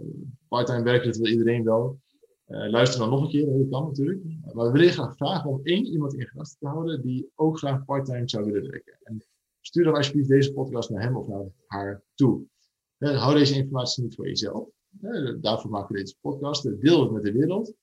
[0.48, 2.00] Parttime werken, dat wil iedereen wel.
[2.48, 4.24] Uh, luister dan nog een keer, dat kan natuurlijk.
[4.54, 7.86] Maar we willen graag vragen om één iemand in gedachten te houden die ook graag
[7.86, 8.98] parttime zou willen werken.
[9.04, 9.26] En
[9.62, 12.46] stuur dan alsjeblieft deze podcast naar hem of naar haar toe.
[12.98, 14.70] Uh, hou deze informatie niet voor jezelf.
[15.42, 16.82] daarvoor maken we deze podcast.
[16.82, 17.74] Deel het met de wereld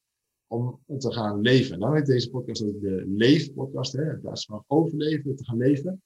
[0.46, 1.78] om te gaan leven.
[1.78, 3.94] Nou heet deze podcast ook de Leefpodcast.
[3.94, 6.02] In plaats van overleven, te gaan leven.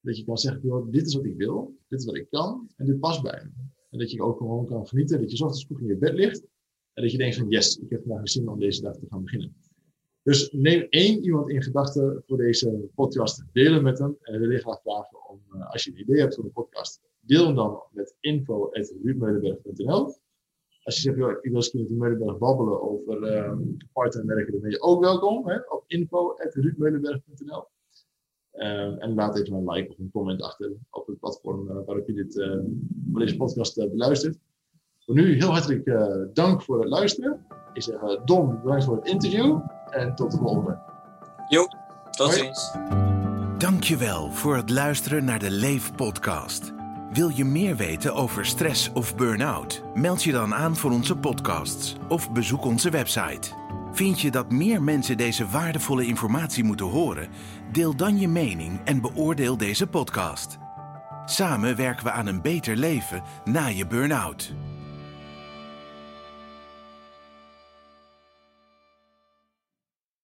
[0.00, 2.68] Dat je kan zeggen, joh, dit is wat ik wil, dit is wat ik kan
[2.76, 3.64] en dit past bij me.
[3.90, 6.46] En dat je ook gewoon kan genieten, dat je ochtends vroeg in je bed ligt
[6.96, 9.22] en dat je denkt van yes, ik heb vandaag zin om deze dag te gaan
[9.22, 9.56] beginnen.
[10.22, 14.16] Dus neem één iemand in gedachten voor deze podcast, deel hem met hem.
[14.20, 17.00] En we willen graag vragen om, uh, als je een idee hebt voor een podcast,
[17.20, 20.14] deel hem dan met info.ruudmeulenberg.nl
[20.86, 24.70] als je zegt, ik wil eens met Meulenberg babbelen over um, part-time werken, dan ben
[24.70, 27.64] je ook welkom hè, op info.ruudmeulenberg.nl.
[28.52, 32.06] Uh, en laat even een like of een comment achter op het platform uh, waarop
[32.06, 32.60] je dit, uh,
[33.18, 34.38] deze podcast uh, beluistert.
[35.06, 35.90] Voor nu heel hartelijk
[36.34, 37.46] dank voor het luisteren.
[37.72, 37.94] Ik zeg
[38.24, 40.78] Dom, bedankt voor het interview en tot de volgende.
[41.48, 41.66] Jo,
[42.10, 42.72] tot ziens.
[43.58, 46.72] Dankjewel voor het luisteren naar de Leef podcast.
[47.12, 49.82] Wil je meer weten over stress of burn-out?
[49.94, 53.50] Meld je dan aan voor onze podcasts of bezoek onze website.
[53.92, 57.28] Vind je dat meer mensen deze waardevolle informatie moeten horen?
[57.72, 60.58] Deel dan je mening en beoordeel deze podcast.
[61.24, 64.54] Samen werken we aan een beter leven na je burn-out.